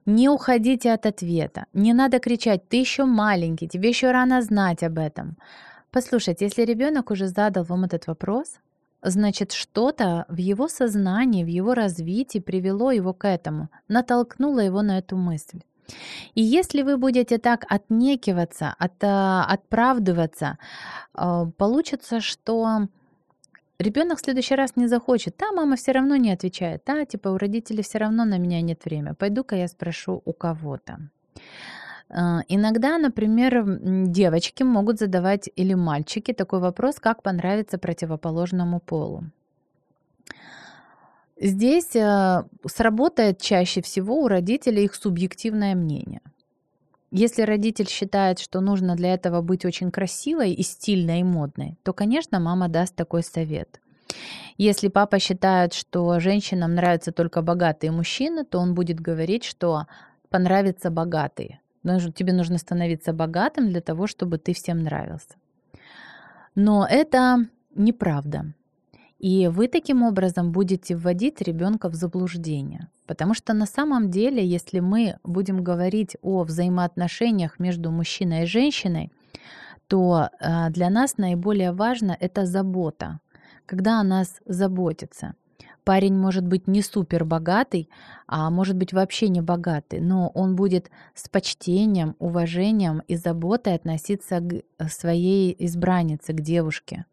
Не 0.05 0.29
уходите 0.29 0.91
от 0.91 1.05
ответа. 1.05 1.65
Не 1.73 1.93
надо 1.93 2.19
кричать, 2.19 2.67
ты 2.67 2.77
еще 2.77 3.05
маленький, 3.05 3.67
тебе 3.67 3.89
еще 3.89 4.11
рано 4.11 4.41
знать 4.41 4.83
об 4.83 4.97
этом. 4.97 5.37
Послушайте, 5.91 6.45
если 6.45 6.63
ребенок 6.63 7.11
уже 7.11 7.27
задал 7.27 7.63
вам 7.63 7.85
этот 7.85 8.07
вопрос, 8.07 8.59
значит, 9.01 9.51
что-то 9.51 10.25
в 10.27 10.37
его 10.37 10.67
сознании, 10.67 11.43
в 11.43 11.47
его 11.47 11.73
развитии 11.73 12.39
привело 12.39 12.91
его 12.91 13.13
к 13.13 13.27
этому, 13.27 13.69
натолкнуло 13.87 14.59
его 14.59 14.81
на 14.81 14.97
эту 14.99 15.17
мысль. 15.17 15.61
И 16.35 16.41
если 16.41 16.83
вы 16.83 16.97
будете 16.97 17.37
так 17.37 17.65
отнекиваться, 17.69 18.75
от, 18.77 19.03
а, 19.03 19.45
отправдываться, 19.45 20.57
а, 21.13 21.45
получится, 21.57 22.21
что 22.21 22.87
ребенок 23.79 24.19
в 24.19 24.21
следующий 24.21 24.55
раз 24.55 24.75
не 24.75 24.87
захочет. 24.87 25.35
Да, 25.37 25.51
мама 25.51 25.75
все 25.75 25.91
равно 25.91 26.15
не 26.15 26.31
отвечает. 26.31 26.83
Да, 26.85 27.05
типа 27.05 27.29
у 27.29 27.37
родителей 27.37 27.83
все 27.83 27.97
равно 27.97 28.25
на 28.25 28.37
меня 28.37 28.61
нет 28.61 28.85
времени. 28.85 29.13
Пойду-ка 29.13 29.55
я 29.55 29.67
спрошу 29.67 30.21
у 30.23 30.33
кого-то. 30.33 30.99
А, 32.13 32.41
иногда, 32.49 32.97
например, 32.97 33.63
девочки 34.07 34.63
могут 34.63 34.99
задавать 34.99 35.49
или 35.55 35.73
мальчики 35.73 36.33
такой 36.33 36.59
вопрос, 36.59 36.95
как 36.99 37.23
понравится 37.23 37.77
противоположному 37.77 38.79
полу. 38.79 39.23
Здесь 41.39 41.95
а, 41.95 42.45
сработает 42.65 43.39
чаще 43.39 43.81
всего 43.81 44.21
у 44.21 44.27
родителей 44.27 44.83
их 44.83 44.93
субъективное 44.95 45.73
мнение. 45.73 46.21
Если 47.11 47.43
родитель 47.43 47.87
считает, 47.87 48.39
что 48.39 48.61
нужно 48.61 48.95
для 48.95 49.13
этого 49.13 49.41
быть 49.41 49.65
очень 49.65 49.91
красивой 49.91 50.53
и 50.53 50.63
стильной 50.63 51.21
и 51.21 51.23
модной, 51.23 51.77
то, 51.83 51.93
конечно, 51.93 52.39
мама 52.39 52.67
даст 52.67 52.95
такой 52.95 53.23
совет. 53.23 53.81
Если 54.57 54.89
папа 54.89 55.19
считает, 55.19 55.73
что 55.73 56.19
женщинам 56.19 56.75
нравятся 56.75 57.11
только 57.11 57.41
богатые 57.41 57.91
мужчины, 57.91 58.43
то 58.45 58.59
он 58.59 58.75
будет 58.75 58.99
говорить, 58.99 59.43
что 59.43 59.87
понравятся 60.29 60.89
богатые. 60.89 61.61
Тебе 61.83 62.33
нужно 62.33 62.57
становиться 62.57 63.13
богатым 63.13 63.69
для 63.69 63.81
того, 63.81 64.07
чтобы 64.07 64.37
ты 64.37 64.53
всем 64.53 64.83
нравился. 64.83 65.35
Но 66.55 66.85
это 66.89 67.47
неправда. 67.75 68.53
И 69.19 69.47
вы 69.47 69.67
таким 69.67 70.01
образом 70.01 70.51
будете 70.51 70.95
вводить 70.95 71.41
ребенка 71.41 71.89
в 71.89 71.93
заблуждение. 71.93 72.87
Потому 73.05 73.35
что 73.35 73.53
на 73.53 73.65
самом 73.65 74.09
деле, 74.09 74.45
если 74.45 74.79
мы 74.79 75.17
будем 75.23 75.63
говорить 75.63 76.17
о 76.21 76.43
взаимоотношениях 76.43 77.59
между 77.59 77.91
мужчиной 77.91 78.43
и 78.43 78.47
женщиной, 78.47 79.11
то 79.87 80.29
а, 80.39 80.69
для 80.69 80.89
нас 80.89 81.17
наиболее 81.17 81.71
важно 81.71 82.17
это 82.19 82.45
забота, 82.45 83.19
когда 83.65 83.99
о 83.99 84.03
нас 84.03 84.39
заботится. 84.45 85.35
Парень 85.83 86.15
может 86.15 86.45
быть 86.45 86.67
не 86.67 86.83
супер 86.83 87.25
богатый, 87.25 87.89
а 88.27 88.49
может 88.51 88.77
быть 88.77 88.93
вообще 88.93 89.29
не 89.29 89.41
богатый, 89.41 89.99
но 89.99 90.29
он 90.29 90.55
будет 90.55 90.91
с 91.15 91.27
почтением, 91.27 92.15
уважением 92.19 93.01
и 93.07 93.15
заботой 93.15 93.73
относиться 93.73 94.41
к 94.41 94.89
своей 94.89 95.55
избраннице, 95.57 96.33
к 96.33 96.41
девушке. 96.41 97.05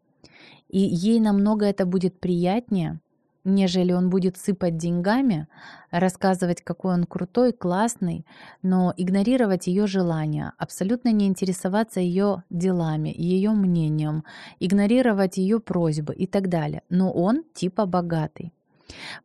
И 0.69 0.79
ей 0.79 1.19
намного 1.19 1.65
это 1.65 1.87
будет 1.87 2.19
приятнее, 2.19 2.99
нежели 3.43 3.91
он 3.91 4.11
будет 4.11 4.37
сыпать 4.37 4.77
деньгами, 4.77 5.47
рассказывать, 5.89 6.61
какой 6.61 6.93
он 6.93 7.05
крутой, 7.05 7.53
классный, 7.53 8.23
но 8.61 8.93
игнорировать 8.95 9.65
ее 9.65 9.87
желания, 9.87 10.53
абсолютно 10.59 11.11
не 11.11 11.25
интересоваться 11.25 11.99
ее 11.99 12.43
делами, 12.51 13.13
ее 13.17 13.51
мнением, 13.51 14.23
игнорировать 14.59 15.37
ее 15.37 15.59
просьбы 15.59 16.13
и 16.13 16.27
так 16.27 16.49
далее. 16.49 16.83
Но 16.89 17.11
он 17.11 17.43
типа 17.55 17.87
богатый. 17.87 18.53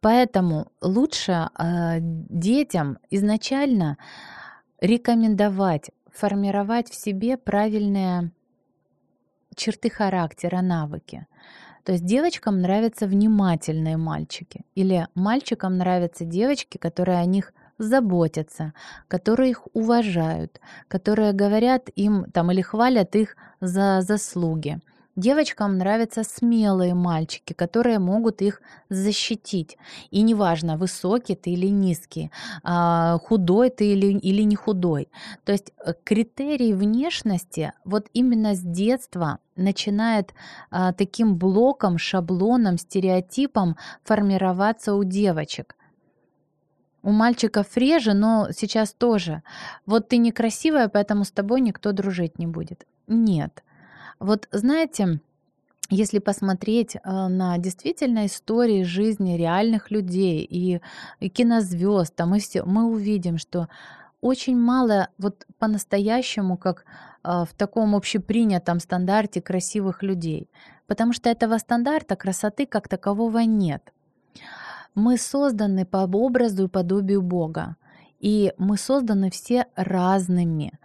Поэтому 0.00 0.68
лучше 0.81 1.50
э, 1.59 1.98
детям 2.00 2.98
изначально 3.11 3.96
рекомендовать 4.81 5.90
формировать 6.14 6.90
в 6.90 6.94
себе 6.94 7.37
правильные 7.37 8.31
черты 9.57 9.90
характера, 9.90 10.61
навыки. 10.62 11.27
То 11.85 11.92
есть 11.92 12.05
девочкам 12.05 12.62
нравятся 12.62 13.07
внимательные 13.07 13.96
мальчики, 13.96 14.64
или 14.74 15.07
мальчикам 15.14 15.77
нравятся 15.77 16.24
девочки, 16.24 16.79
которые 16.79 17.18
о 17.18 17.24
них 17.27 17.53
заботятся, 17.77 18.72
которые 19.09 19.50
их 19.50 19.66
уважают, 19.74 20.61
которые 20.88 21.33
говорят 21.33 21.90
им 21.94 22.24
там 22.33 22.50
или 22.53 22.62
хвалят 22.62 23.14
их 23.16 23.37
за 23.61 24.00
заслуги. 24.00 24.79
Девочкам 25.16 25.79
нравятся 25.79 26.24
смелые 26.24 26.94
мальчики, 26.94 27.53
которые 27.53 28.00
могут 28.00 28.42
их 28.42 28.61
защитить. 28.88 29.79
И 30.11 30.22
неважно, 30.22 30.77
высокий 30.77 31.37
ты 31.37 31.50
или 31.50 31.68
низкий, 31.68 32.33
а, 32.64 33.18
худой 33.18 33.70
ты 33.70 33.92
или, 33.92 34.18
или 34.18 34.42
не 34.42 34.57
худой. 34.57 35.09
То 35.44 35.53
есть 35.53 35.72
э, 35.79 35.94
критерий 36.03 36.74
внешности 36.74 37.72
вот 37.85 38.09
именно 38.12 38.57
с 38.57 38.61
детства 38.61 39.38
начинает 39.55 40.35
а, 40.70 40.92
таким 40.92 41.37
блоком, 41.37 41.96
шаблоном, 41.96 42.77
стереотипом 42.77 43.77
формироваться 44.03 44.94
у 44.94 45.05
девочек. 45.05 45.77
У 47.05 47.12
мальчиков 47.12 47.77
реже, 47.77 48.14
но 48.14 48.48
сейчас 48.50 48.92
тоже. 48.92 49.44
Вот 49.87 50.09
ты 50.09 50.16
некрасивая, 50.16 50.88
поэтому 50.88 51.24
с 51.24 51.31
тобой 51.31 51.61
никто 51.61 51.92
дружить 51.92 52.40
не 52.40 52.48
будет. 52.48 52.85
Нет. 53.07 53.62
Вот 54.24 54.48
знаете, 54.52 55.20
если 55.90 56.18
посмотреть 56.18 56.96
э, 56.96 57.00
на 57.04 57.58
действительно 57.58 58.24
истории 58.24 58.82
жизни 58.82 59.37
реальных 59.37 59.90
людей 59.90 60.46
и, 60.48 60.80
и 61.20 61.28
кинозвезд, 61.28 62.14
там 62.14 62.32
мы 62.64 62.87
увидим, 62.87 63.37
что 63.37 63.68
очень 64.22 64.56
мало 64.56 65.08
вот 65.18 65.44
по-настоящему, 65.58 66.56
как 66.56 66.87
в 67.22 67.48
таком 67.56 67.94
общепринятом 67.94 68.80
стандарте 68.80 69.42
красивых 69.42 70.02
людей, 70.02 70.48
потому 70.87 71.12
что 71.12 71.28
этого 71.28 71.58
стандарта 71.58 72.16
красоты 72.16 72.64
как 72.64 72.88
такового 72.88 73.40
нет. 73.40 73.92
Мы 74.94 75.18
созданы 75.18 75.84
по 75.84 75.98
образу 75.98 76.64
и 76.64 76.68
подобию 76.68 77.20
Бога, 77.20 77.76
и 78.20 78.54
мы 78.56 78.78
созданы 78.78 79.30
все 79.30 79.66
разными, 79.76 80.78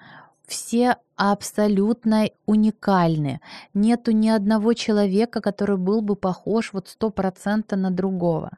все 0.49 0.97
абсолютно 1.15 2.29
уникальны. 2.45 3.39
Нету 3.73 4.11
ни 4.11 4.27
одного 4.27 4.73
человека, 4.73 5.41
который 5.41 5.77
был 5.77 6.01
бы 6.01 6.15
похож 6.15 6.73
вот 6.73 6.89
сто 6.89 7.09
процентов 7.09 7.79
на 7.79 7.91
другого. 7.91 8.57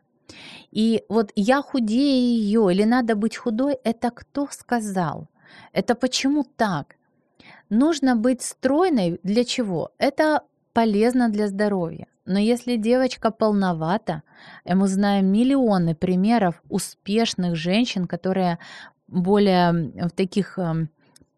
И 0.71 1.04
вот 1.10 1.32
я 1.36 1.62
худее 1.62 2.39
ее 2.39 2.71
или 2.71 2.86
надо 2.86 3.15
быть 3.15 3.36
худой, 3.36 3.77
это 3.84 4.10
кто 4.10 4.47
сказал? 4.51 5.27
Это 5.73 5.95
почему 5.95 6.45
так? 6.56 6.95
Нужно 7.69 8.15
быть 8.15 8.41
стройной 8.41 9.19
для 9.23 9.43
чего? 9.43 9.91
Это 9.97 10.43
полезно 10.73 11.30
для 11.30 11.47
здоровья. 11.47 12.08
Но 12.25 12.39
если 12.39 12.77
девочка 12.77 13.32
полновата, 13.32 14.23
и 14.63 14.73
мы 14.73 14.88
знаем 14.88 15.25
миллионы 15.25 15.95
примеров 15.95 16.62
успешных 16.69 17.56
женщин, 17.56 18.06
которые 18.08 18.60
более 19.08 19.91
в 20.08 20.12
таких 20.12 20.58
эм, 20.58 20.89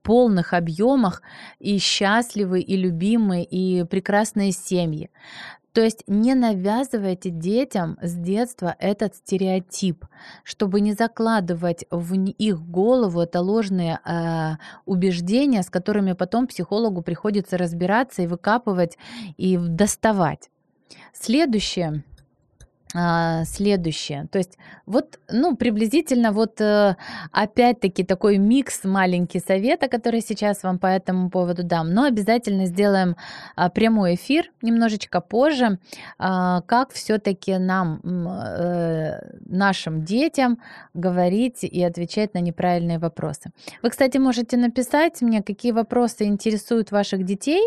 полных 0.03 0.53
объемах 0.53 1.21
и 1.59 1.77
счастливы, 1.79 2.61
и 2.61 2.77
любимы, 2.77 3.43
и 3.43 3.83
прекрасные 3.85 4.51
семьи. 4.51 5.09
То 5.73 5.81
есть 5.81 6.03
не 6.05 6.35
навязывайте 6.35 7.31
детям 7.31 7.97
с 7.99 8.13
детства 8.13 8.75
этот 8.77 9.15
стереотип, 9.15 10.05
чтобы 10.43 10.81
не 10.81 10.93
закладывать 10.93 11.85
в 11.89 12.13
их 12.13 12.61
голову 12.61 13.21
это 13.21 13.41
ложные 13.41 13.99
э, 14.05 14.57
убеждения, 14.85 15.63
с 15.63 15.71
которыми 15.71 16.13
потом 16.13 16.45
психологу 16.45 17.01
приходится 17.01 17.57
разбираться 17.57 18.21
и 18.21 18.27
выкапывать 18.27 18.99
и 19.37 19.57
доставать. 19.57 20.51
Следующее 21.11 22.03
а, 22.95 23.43
следующее. 23.45 24.27
То 24.31 24.37
есть 24.37 24.57
вот, 24.85 25.19
ну, 25.29 25.55
приблизительно 25.55 26.31
вот 26.31 26.61
э, 26.61 26.95
опять-таки 27.31 28.03
такой 28.03 28.37
микс 28.37 28.83
маленький 28.83 29.39
совета, 29.39 29.87
который 29.87 30.21
сейчас 30.21 30.61
вам 30.63 30.77
по 30.77 30.87
этому 30.87 31.29
поводу 31.29 31.63
дам. 31.63 31.93
Но 31.93 32.03
обязательно 32.03 32.65
сделаем 32.65 33.15
а, 33.55 33.69
прямой 33.69 34.15
эфир 34.15 34.51
немножечко 34.61 35.21
позже, 35.21 35.79
а, 36.19 36.61
как 36.61 36.91
все-таки 36.91 37.57
нам, 37.57 38.01
э, 38.03 39.37
нашим 39.45 40.03
детям 40.03 40.59
говорить 40.93 41.63
и 41.63 41.81
отвечать 41.81 42.33
на 42.33 42.39
неправильные 42.39 42.99
вопросы. 42.99 43.51
Вы, 43.81 43.89
кстати, 43.89 44.17
можете 44.17 44.57
написать 44.57 45.21
мне, 45.21 45.41
какие 45.41 45.71
вопросы 45.71 46.25
интересуют 46.25 46.91
ваших 46.91 47.25
детей, 47.25 47.63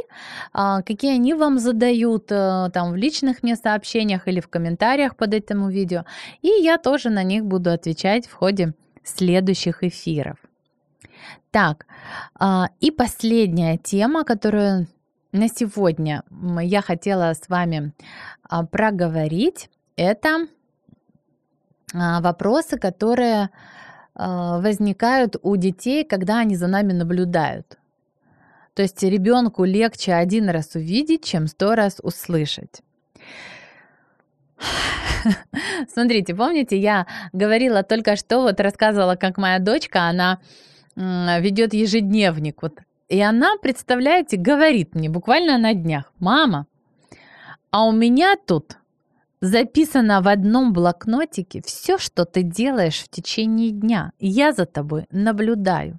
какие 0.52 1.14
они 1.14 1.34
вам 1.34 1.58
задают 1.58 2.30
э, 2.30 2.70
там 2.72 2.92
в 2.92 2.96
личных 2.96 3.42
мне 3.42 3.56
сообщениях 3.56 4.28
или 4.28 4.40
в 4.40 4.48
комментариях 4.48 5.15
под 5.16 5.35
этому 5.35 5.70
видео, 5.70 6.05
и 6.42 6.48
я 6.48 6.79
тоже 6.79 7.11
на 7.11 7.22
них 7.22 7.44
буду 7.44 7.70
отвечать 7.70 8.26
в 8.26 8.33
ходе 8.33 8.74
следующих 9.05 9.83
эфиров. 9.83 10.38
Так, 11.50 11.87
а, 12.38 12.68
и 12.81 12.90
последняя 12.90 13.79
тема, 13.79 14.24
которую 14.24 14.88
на 15.33 15.48
сегодня 15.48 16.22
я 16.61 16.83
хотела 16.83 17.33
с 17.33 17.48
вами 17.48 17.92
а, 18.42 18.64
проговорить, 18.66 19.70
это 19.96 20.48
а, 21.94 22.20
вопросы, 22.20 22.79
которые 22.79 23.50
возникают 24.18 25.37
у 25.42 25.57
детей, 25.57 26.02
когда 26.02 26.38
они 26.38 26.57
за 26.57 26.68
нами 26.68 26.94
наблюдают. 26.94 27.76
То 28.72 28.81
есть 28.81 29.02
ребенку 29.02 29.64
легче 29.64 30.14
один 30.14 30.48
раз 30.48 30.74
увидеть, 30.74 31.22
чем 31.22 31.46
сто 31.48 31.74
раз 31.74 31.98
услышать. 32.02 32.81
Смотрите, 35.92 36.35
помните, 36.35 36.79
я 36.79 37.07
говорила 37.33 37.83
только 37.83 38.16
что, 38.16 38.42
вот 38.42 38.61
рассказывала, 38.61 39.16
как 39.16 39.38
моя 39.38 39.59
дочка, 39.59 40.09
она 40.09 40.38
ведет 40.97 41.75
ежедневник. 41.75 42.62
Вот, 42.62 42.79
и 43.09 43.21
она, 43.21 43.57
представляете, 43.61 44.37
говорит 44.37 44.95
мне 44.95 45.09
буквально 45.09 45.59
на 45.59 45.75
днях, 45.75 46.12
мама, 46.19 46.66
а 47.71 47.85
у 47.85 47.92
меня 47.92 48.37
тут 48.37 48.79
записано 49.40 50.23
в 50.23 50.29
одном 50.29 50.73
блокнотике 50.73 51.62
все, 51.64 51.99
что 51.99 52.25
ты 52.25 52.42
делаешь 52.42 53.01
в 53.01 53.09
течение 53.09 53.71
дня. 53.71 54.12
Я 54.19 54.53
за 54.53 54.64
тобой 54.66 55.07
наблюдаю. 55.11 55.99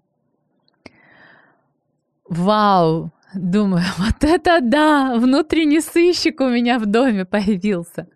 Вау! 2.28 3.12
Думаю, 3.34 3.86
вот 3.98 4.24
это 4.24 4.60
да! 4.62 5.16
Внутренний 5.18 5.82
сыщик 5.82 6.42
у 6.42 6.50
меня 6.50 6.80
в 6.80 6.86
доме 6.86 7.26
появился 7.26 8.08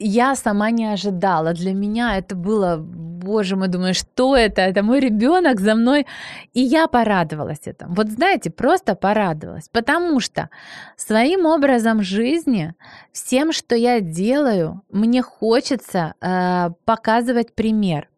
я 0.00 0.34
сама 0.34 0.70
не 0.70 0.86
ожидала. 0.86 1.52
Для 1.52 1.74
меня 1.74 2.16
это 2.16 2.34
было, 2.34 2.76
боже 2.78 3.56
мой, 3.56 3.68
думаю, 3.68 3.94
что 3.94 4.34
это? 4.34 4.62
Это 4.62 4.82
мой 4.82 5.00
ребенок 5.00 5.60
за 5.60 5.74
мной. 5.74 6.06
И 6.54 6.60
я 6.60 6.88
порадовалась 6.88 7.60
этому. 7.66 7.94
Вот 7.94 8.08
знаете, 8.08 8.50
просто 8.50 8.94
порадовалась. 8.94 9.68
Потому 9.68 10.20
что 10.20 10.48
своим 10.96 11.44
образом 11.44 12.02
жизни, 12.02 12.74
всем, 13.12 13.52
что 13.52 13.74
я 13.74 14.00
делаю, 14.00 14.82
мне 14.90 15.22
хочется 15.22 16.14
э, 16.20 16.70
показывать 16.84 17.54
пример. 17.54 18.08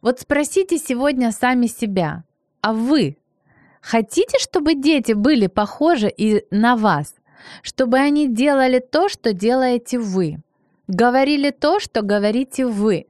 Вот 0.00 0.20
спросите 0.20 0.78
сегодня 0.78 1.32
сами 1.32 1.66
себя, 1.66 2.24
а 2.62 2.72
вы 2.72 3.18
хотите, 3.82 4.38
чтобы 4.38 4.74
дети 4.74 5.12
были 5.12 5.46
похожи 5.46 6.08
и 6.08 6.44
на 6.50 6.76
вас? 6.76 7.14
Чтобы 7.62 7.98
они 7.98 8.28
делали 8.28 8.78
то, 8.78 9.08
что 9.08 9.32
делаете 9.32 9.98
вы? 9.98 10.38
Говорили 10.90 11.50
то, 11.52 11.78
что 11.78 12.02
говорите 12.02 12.66
вы. 12.66 13.06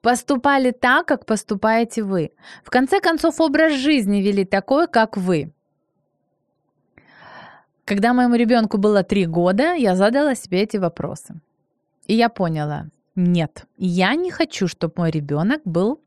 Поступали 0.00 0.70
так, 0.70 1.06
как 1.06 1.26
поступаете 1.26 2.04
вы. 2.04 2.30
В 2.62 2.70
конце 2.70 3.00
концов, 3.00 3.40
образ 3.40 3.72
жизни 3.72 4.18
вели 4.18 4.44
такой, 4.44 4.86
как 4.86 5.16
вы. 5.16 5.52
Когда 7.84 8.12
моему 8.12 8.36
ребенку 8.36 8.78
было 8.78 9.02
три 9.02 9.26
года, 9.26 9.74
я 9.74 9.96
задала 9.96 10.36
себе 10.36 10.62
эти 10.62 10.76
вопросы. 10.76 11.40
И 12.06 12.14
я 12.14 12.28
поняла, 12.28 12.86
нет, 13.16 13.66
я 13.76 14.14
не 14.14 14.30
хочу, 14.30 14.68
чтобы 14.68 14.94
мой 14.96 15.10
ребенок 15.10 15.62
был 15.64 16.00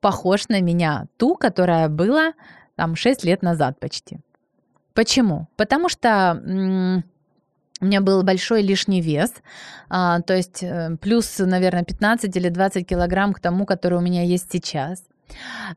похож 0.00 0.48
на 0.48 0.60
меня, 0.60 1.06
ту, 1.16 1.36
которая 1.36 1.88
была 1.88 2.34
там 2.74 2.96
6 2.96 3.24
лет 3.24 3.40
назад 3.40 3.80
почти. 3.80 4.18
Почему? 4.92 5.48
Потому 5.56 5.88
что 5.88 7.02
у 7.80 7.84
меня 7.84 8.00
был 8.00 8.22
большой 8.22 8.62
лишний 8.62 9.00
вес, 9.00 9.32
а, 9.88 10.20
то 10.20 10.34
есть 10.34 10.62
э, 10.62 10.96
плюс, 11.00 11.38
наверное, 11.38 11.84
15 11.84 12.36
или 12.36 12.48
20 12.48 12.86
килограмм 12.86 13.32
к 13.32 13.40
тому, 13.40 13.66
который 13.66 13.98
у 13.98 14.02
меня 14.02 14.22
есть 14.22 14.50
сейчас. 14.50 15.02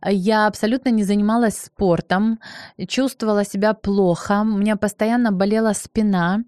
Я 0.06 0.48
абсолютно 0.48 0.90
не 0.90 1.04
занималась 1.04 1.58
спортом, 1.58 2.40
чувствовала 2.88 3.44
себя 3.44 3.74
плохо, 3.74 4.42
у 4.42 4.58
меня 4.58 4.76
постоянно 4.76 5.32
болела 5.32 5.74
спина, 5.74 6.44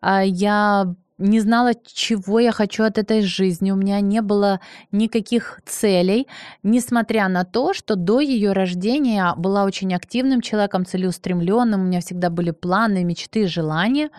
а, 0.00 0.22
я 0.22 0.94
не 1.20 1.40
знала, 1.40 1.72
чего 1.84 2.40
я 2.40 2.50
хочу 2.50 2.84
от 2.84 2.98
этой 2.98 3.22
жизни, 3.22 3.70
у 3.70 3.76
меня 3.76 4.00
не 4.00 4.22
было 4.22 4.60
никаких 4.90 5.60
целей, 5.66 6.26
несмотря 6.62 7.28
на 7.28 7.44
то, 7.44 7.74
что 7.74 7.94
до 7.94 8.20
ее 8.20 8.52
рождения 8.52 9.16
я 9.16 9.34
была 9.34 9.64
очень 9.64 9.94
активным 9.94 10.40
человеком, 10.40 10.86
целеустремленным, 10.86 11.82
у 11.82 11.84
меня 11.84 12.00
всегда 12.00 12.30
были 12.30 12.50
планы, 12.50 13.04
мечты, 13.04 13.46
желания, 13.46 14.10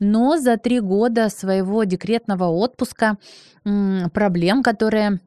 но 0.00 0.38
за 0.38 0.56
три 0.56 0.80
года 0.80 1.28
своего 1.28 1.84
декретного 1.84 2.44
отпуска 2.44 3.18
проблем, 4.12 4.62
которые 4.62 5.20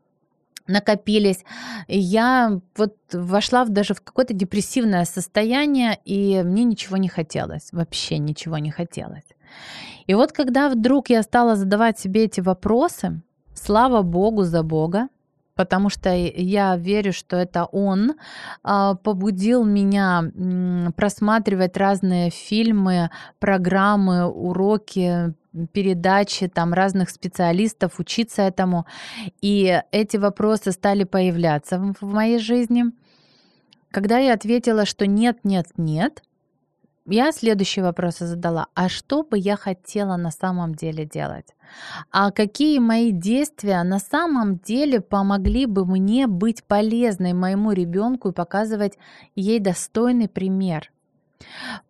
накопились. 0.68 1.44
Я 1.88 2.60
вот 2.76 2.96
вошла 3.12 3.66
в, 3.66 3.70
даже 3.70 3.94
в 3.94 4.02
какое-то 4.02 4.34
депрессивное 4.34 5.06
состояние, 5.06 5.98
и 6.06 6.42
мне 6.44 6.64
ничего 6.64 6.98
не 6.98 7.10
хотелось, 7.10 7.70
вообще 7.72 8.20
ничего 8.20 8.58
не 8.60 8.72
хотелось. 8.72 9.26
И 10.08 10.16
вот 10.16 10.32
когда 10.32 10.70
вдруг 10.70 11.10
я 11.10 11.24
стала 11.24 11.56
задавать 11.56 12.00
себе 12.00 12.26
эти 12.26 12.42
вопросы, 12.42 13.22
слава 13.54 14.02
Богу 14.02 14.44
за 14.44 14.64
Бога, 14.64 15.10
потому 15.56 15.90
что 15.90 16.10
я 16.16 16.78
верю, 16.78 17.12
что 17.12 17.36
это 17.36 17.66
он 17.66 18.14
а, 18.64 18.96
побудил 18.96 19.66
меня 19.66 20.24
просматривать 20.96 21.76
разные 21.76 22.30
фильмы, 22.30 23.10
программы, 23.40 24.26
уроки, 24.26 25.34
передачи 25.74 26.48
там 26.48 26.74
разных 26.74 27.10
специалистов, 27.10 28.00
учиться 28.00 28.44
этому. 28.44 28.86
И 29.42 29.82
эти 29.92 30.18
вопросы 30.18 30.72
стали 30.72 31.04
появляться 31.04 31.94
в 32.00 32.14
моей 32.14 32.40
жизни. 32.40 32.86
Когда 33.92 34.18
я 34.18 34.34
ответила, 34.34 34.86
что 34.86 35.08
нет, 35.08 35.40
нет, 35.44 35.68
нет, 35.76 36.24
я 37.10 37.32
следующий 37.32 37.82
вопрос 37.82 38.20
задала. 38.20 38.68
А 38.74 38.90
что 38.90 39.24
бы 39.24 39.38
я 39.38 39.56
хотела 39.56 40.18
на 40.18 40.32
самом 40.32 40.76
деле 40.76 41.06
делать? 41.06 41.56
А 42.12 42.32
какие 42.32 42.80
мои 42.80 43.12
действия 43.12 43.84
на 43.84 44.00
самом 44.00 44.58
деле 44.58 45.02
помогли 45.02 45.66
бы 45.66 45.86
мне 45.86 46.28
быть 46.28 46.64
полезной 46.64 47.34
моему 47.34 47.72
ребенку 47.72 48.30
и 48.30 48.34
показывать 48.34 48.98
ей 49.36 49.60
достойный 49.60 50.28
пример? 50.28 50.92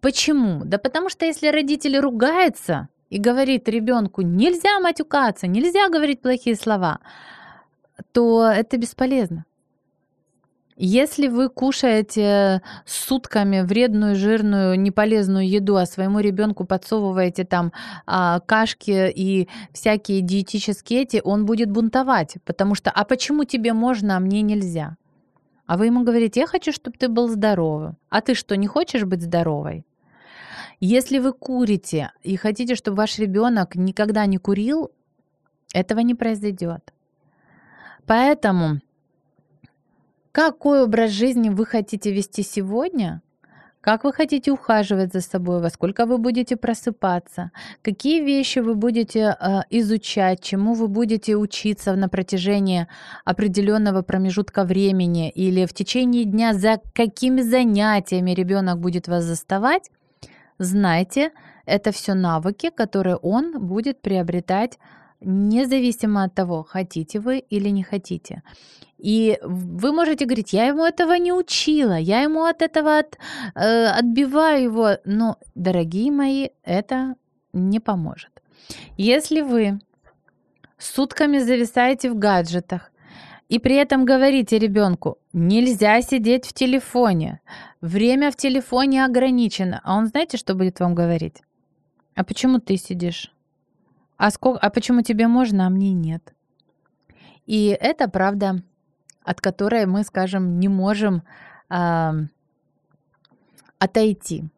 Почему? 0.02 0.64
Да 0.66 0.78
потому 0.78 1.10
что 1.10 1.26
если 1.26 1.48
родители 1.48 1.98
ругаются 1.98 2.88
и 3.10 3.20
говорит 3.20 3.68
ребенку 3.68 4.22
нельзя 4.22 4.80
матюкаться, 4.80 5.48
нельзя 5.48 5.90
говорить 5.90 6.22
плохие 6.22 6.56
слова, 6.56 7.00
то 8.12 8.48
это 8.48 8.78
бесполезно. 8.78 9.46
Если 10.82 11.28
вы 11.28 11.50
кушаете 11.50 12.62
сутками 12.86 13.60
вредную, 13.60 14.16
жирную, 14.16 14.80
неполезную 14.80 15.46
еду, 15.46 15.76
а 15.76 15.86
своему 15.86 16.22
ребенку 16.22 16.64
подсовываете 16.64 17.44
там 17.44 17.74
а, 18.06 18.40
кашки 18.40 19.12
и 19.14 19.50
всякие 19.74 20.22
диетические 20.22 21.02
эти, 21.02 21.20
он 21.22 21.46
будет 21.46 21.70
бунтовать, 21.70 22.38
потому 22.46 22.76
что 22.76 22.92
«а 22.92 23.04
почему 23.04 23.44
тебе 23.44 23.74
можно, 23.74 24.16
а 24.16 24.22
мне 24.22 24.42
нельзя?» 24.42 24.96
А 25.66 25.76
вы 25.76 25.88
ему 25.88 26.06
говорите, 26.06 26.40
я 26.40 26.48
хочу, 26.48 26.72
чтобы 26.72 26.98
ты 26.98 27.10
был 27.10 27.28
здоровым. 27.28 27.98
А 28.10 28.22
ты 28.22 28.34
что, 28.34 28.56
не 28.56 28.68
хочешь 28.68 29.04
быть 29.04 29.22
здоровой? 29.22 29.86
Если 30.80 31.20
вы 31.20 31.34
курите 31.34 32.14
и 32.24 32.38
хотите, 32.38 32.76
чтобы 32.76 32.96
ваш 32.96 33.20
ребенок 33.20 33.76
никогда 33.76 34.26
не 34.26 34.38
курил, 34.38 34.92
этого 35.74 36.00
не 36.00 36.16
произойдет. 36.16 36.94
Поэтому 38.06 38.80
какой 40.32 40.84
образ 40.84 41.12
жизни 41.12 41.50
вы 41.50 41.66
хотите 41.66 42.12
вести 42.12 42.44
сегодня? 42.44 43.22
Как 43.82 44.04
вы 44.04 44.12
хотите 44.12 44.52
ухаживать 44.52 45.14
за 45.14 45.22
собой? 45.22 45.62
Во 45.62 45.70
сколько 45.70 46.06
вы 46.06 46.18
будете 46.18 46.58
просыпаться? 46.58 47.52
Какие 47.82 48.22
вещи 48.22 48.60
вы 48.60 48.76
будете 48.76 49.38
э, 49.40 49.62
изучать? 49.70 50.42
Чему 50.42 50.74
вы 50.74 50.90
будете 50.90 51.38
учиться 51.38 51.96
на 51.96 52.10
протяжении 52.10 52.88
определенного 53.24 54.02
промежутка 54.02 54.66
времени? 54.66 55.30
Или 55.30 55.66
в 55.66 55.74
течение 55.74 56.26
дня 56.26 56.54
за 56.54 56.82
какими 56.94 57.42
занятиями 57.42 58.32
ребенок 58.32 58.80
будет 58.80 59.08
вас 59.08 59.24
заставать? 59.24 59.90
Знайте, 60.58 61.32
это 61.66 61.94
все 61.94 62.16
навыки, 62.16 62.72
которые 62.76 63.16
он 63.16 63.66
будет 63.66 64.02
приобретать 64.02 64.78
независимо 65.22 66.24
от 66.24 66.36
того, 66.36 66.64
хотите 66.64 67.20
вы 67.20 67.40
или 67.40 67.70
не 67.70 67.84
хотите. 67.84 68.42
И 68.98 69.38
вы 69.44 69.92
можете 69.92 70.26
говорить, 70.26 70.54
я 70.54 70.68
ему 70.68 70.86
этого 70.86 71.18
не 71.18 71.32
учила, 71.32 71.98
я 71.98 72.22
ему 72.22 72.44
от 72.44 72.62
этого 72.62 73.00
от, 73.00 73.18
э, 73.56 73.86
отбиваю 73.86 74.64
его. 74.64 74.90
Но, 75.06 75.38
дорогие 75.56 76.12
мои, 76.12 76.50
это 76.64 77.16
не 77.54 77.80
поможет. 77.80 78.32
Если 78.98 79.42
вы 79.42 79.80
сутками 80.78 81.40
зависаете 81.40 82.10
в 82.10 82.18
гаджетах, 82.18 82.92
и 83.48 83.58
при 83.58 83.76
этом 83.76 84.06
говорите 84.06 84.60
ребенку, 84.60 85.18
нельзя 85.34 86.02
сидеть 86.02 86.46
в 86.46 86.54
телефоне, 86.54 87.40
время 87.82 88.32
в 88.32 88.36
телефоне 88.36 89.06
ограничено, 89.06 89.82
а 89.84 89.98
он 89.98 90.08
знаете, 90.08 90.38
что 90.38 90.54
будет 90.54 90.80
вам 90.80 90.94
говорить? 90.94 91.42
А 92.16 92.24
почему 92.24 92.60
ты 92.60 92.78
сидишь? 92.78 93.32
А, 94.20 94.32
сколько, 94.32 94.60
а 94.60 94.70
почему 94.70 95.02
тебе 95.02 95.28
можно, 95.28 95.66
а 95.66 95.70
мне 95.70 95.94
нет? 95.94 96.34
И 97.46 97.76
это 97.80 98.10
правда 98.10 98.62
от 99.24 99.42
которой 99.42 99.86
мы, 99.86 100.04
скажем, 100.04 100.60
не 100.60 100.68
можем 100.68 101.24
э, 101.70 102.12
отойти. 103.78 104.50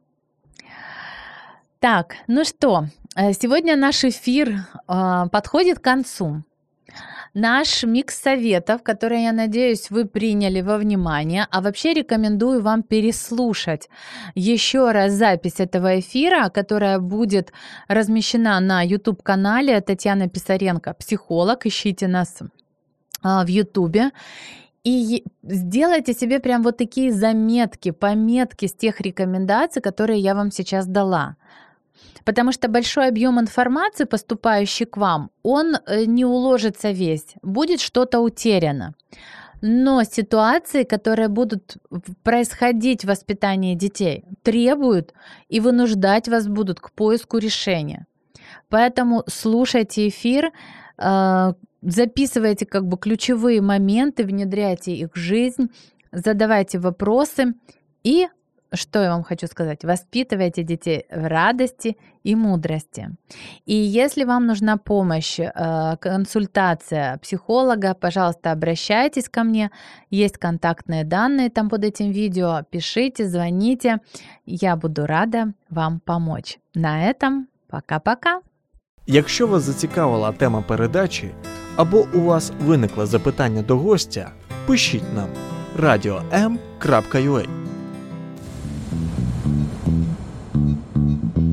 Так, 1.80 2.16
ну 2.28 2.44
что, 2.44 2.86
э, 3.16 3.34
сегодня 3.34 3.76
наш 3.76 4.04
эфир 4.04 4.66
э, 4.88 5.26
подходит 5.32 5.80
к 5.80 5.84
концу. 5.84 6.44
Наш 7.34 7.84
микс 7.84 8.22
советов, 8.22 8.84
который, 8.84 9.24
я 9.24 9.32
надеюсь, 9.32 9.90
вы 9.90 10.06
приняли 10.06 10.62
во 10.62 10.78
внимание, 10.78 11.48
а 11.50 11.62
вообще 11.62 11.94
рекомендую 11.94 12.62
вам 12.62 12.84
переслушать 12.84 13.90
еще 14.36 14.92
раз 14.92 15.14
запись 15.14 15.60
этого 15.60 16.00
эфира, 16.00 16.50
которая 16.50 17.00
будет 17.00 17.54
размещена 17.88 18.60
на 18.60 18.82
YouTube-канале 18.82 19.80
Татьяны 19.80 20.30
Писаренко, 20.30 20.94
психолог. 20.94 21.66
Ищите 21.66 22.08
нас 22.08 22.40
а, 23.24 23.46
в 23.46 23.48
Ютубе. 23.48 24.12
И 24.84 25.24
сделайте 25.44 26.14
себе 26.14 26.40
прям 26.40 26.64
вот 26.64 26.78
такие 26.78 27.12
заметки, 27.12 27.92
пометки 27.92 28.66
с 28.66 28.74
тех 28.74 29.00
рекомендаций, 29.00 29.82
которые 29.82 30.20
я 30.20 30.34
вам 30.34 30.52
сейчас 30.52 30.88
дала. 30.88 31.36
Потому 32.24 32.52
что 32.52 32.68
большой 32.68 33.08
объем 33.08 33.40
информации, 33.40 34.04
поступающий 34.04 34.86
к 34.86 34.98
вам, 34.98 35.30
он 35.44 35.76
э, 35.76 36.06
не 36.06 36.26
уложится 36.26 36.92
весь, 36.92 37.36
будет 37.42 37.82
что-то 37.82 38.20
утеряно. 38.20 38.94
Но 39.62 40.04
ситуации, 40.04 40.84
которые 40.84 41.28
будут 41.28 41.78
происходить 42.24 43.04
в 43.04 43.08
воспитании 43.08 43.76
детей, 43.76 44.26
требуют 44.42 45.14
и 45.50 45.60
вынуждать 45.60 46.28
вас 46.28 46.48
будут 46.48 46.80
к 46.80 46.92
поиску 46.92 47.38
решения. 47.38 48.08
Поэтому 48.70 49.24
слушайте 49.28 50.08
эфир, 50.08 50.52
а, 50.98 51.54
записывайте 51.82 52.66
как 52.66 52.88
бы 52.88 52.98
ключевые 52.98 53.62
моменты, 53.62 54.24
внедряйте 54.24 54.94
их 54.94 55.14
в 55.14 55.18
жизнь, 55.18 55.70
задавайте 56.12 56.80
вопросы 56.80 57.54
и 58.04 58.28
что 58.73 59.03
я 59.03 59.11
вам 59.11 59.23
хочу 59.23 59.47
сказать? 59.47 59.85
Воспитывайте 59.85 60.63
детей 60.63 61.07
в 61.11 61.29
радости 61.29 61.97
и 62.25 62.35
мудрости. 62.35 63.11
И 63.65 63.75
если 63.75 64.25
вам 64.25 64.47
нужна 64.47 64.77
помощь, 64.77 65.39
э, 65.39 65.97
консультация 66.01 67.19
психолога, 67.19 67.95
пожалуйста, 67.95 68.53
обращайтесь 68.53 69.29
ко 69.29 69.45
мне. 69.45 69.71
Есть 70.11 70.39
контактные 70.39 71.05
данные 71.05 71.51
там 71.51 71.69
под 71.69 71.85
этим 71.85 72.11
видео. 72.13 72.63
Пишите, 72.71 73.29
звоните. 73.29 73.99
Я 74.47 74.77
буду 74.77 75.07
рада 75.07 75.53
вам 75.71 76.01
помочь. 76.01 76.59
На 76.75 77.13
этом 77.13 77.47
пока-пока. 77.69 78.41
Якщо 79.07 79.47
вас 79.47 79.63
зацікавила 79.63 80.33
тема 80.33 80.63
передачі 80.63 81.31
або 81.77 82.07
у 82.15 82.21
вас 82.21 82.53
виникло 82.61 83.07
запитання 83.07 83.63
до 83.63 83.77
гостя, 83.77 84.31
пишіть 84.67 85.15
нам 85.15 85.29
radio.m.ua 85.79 87.47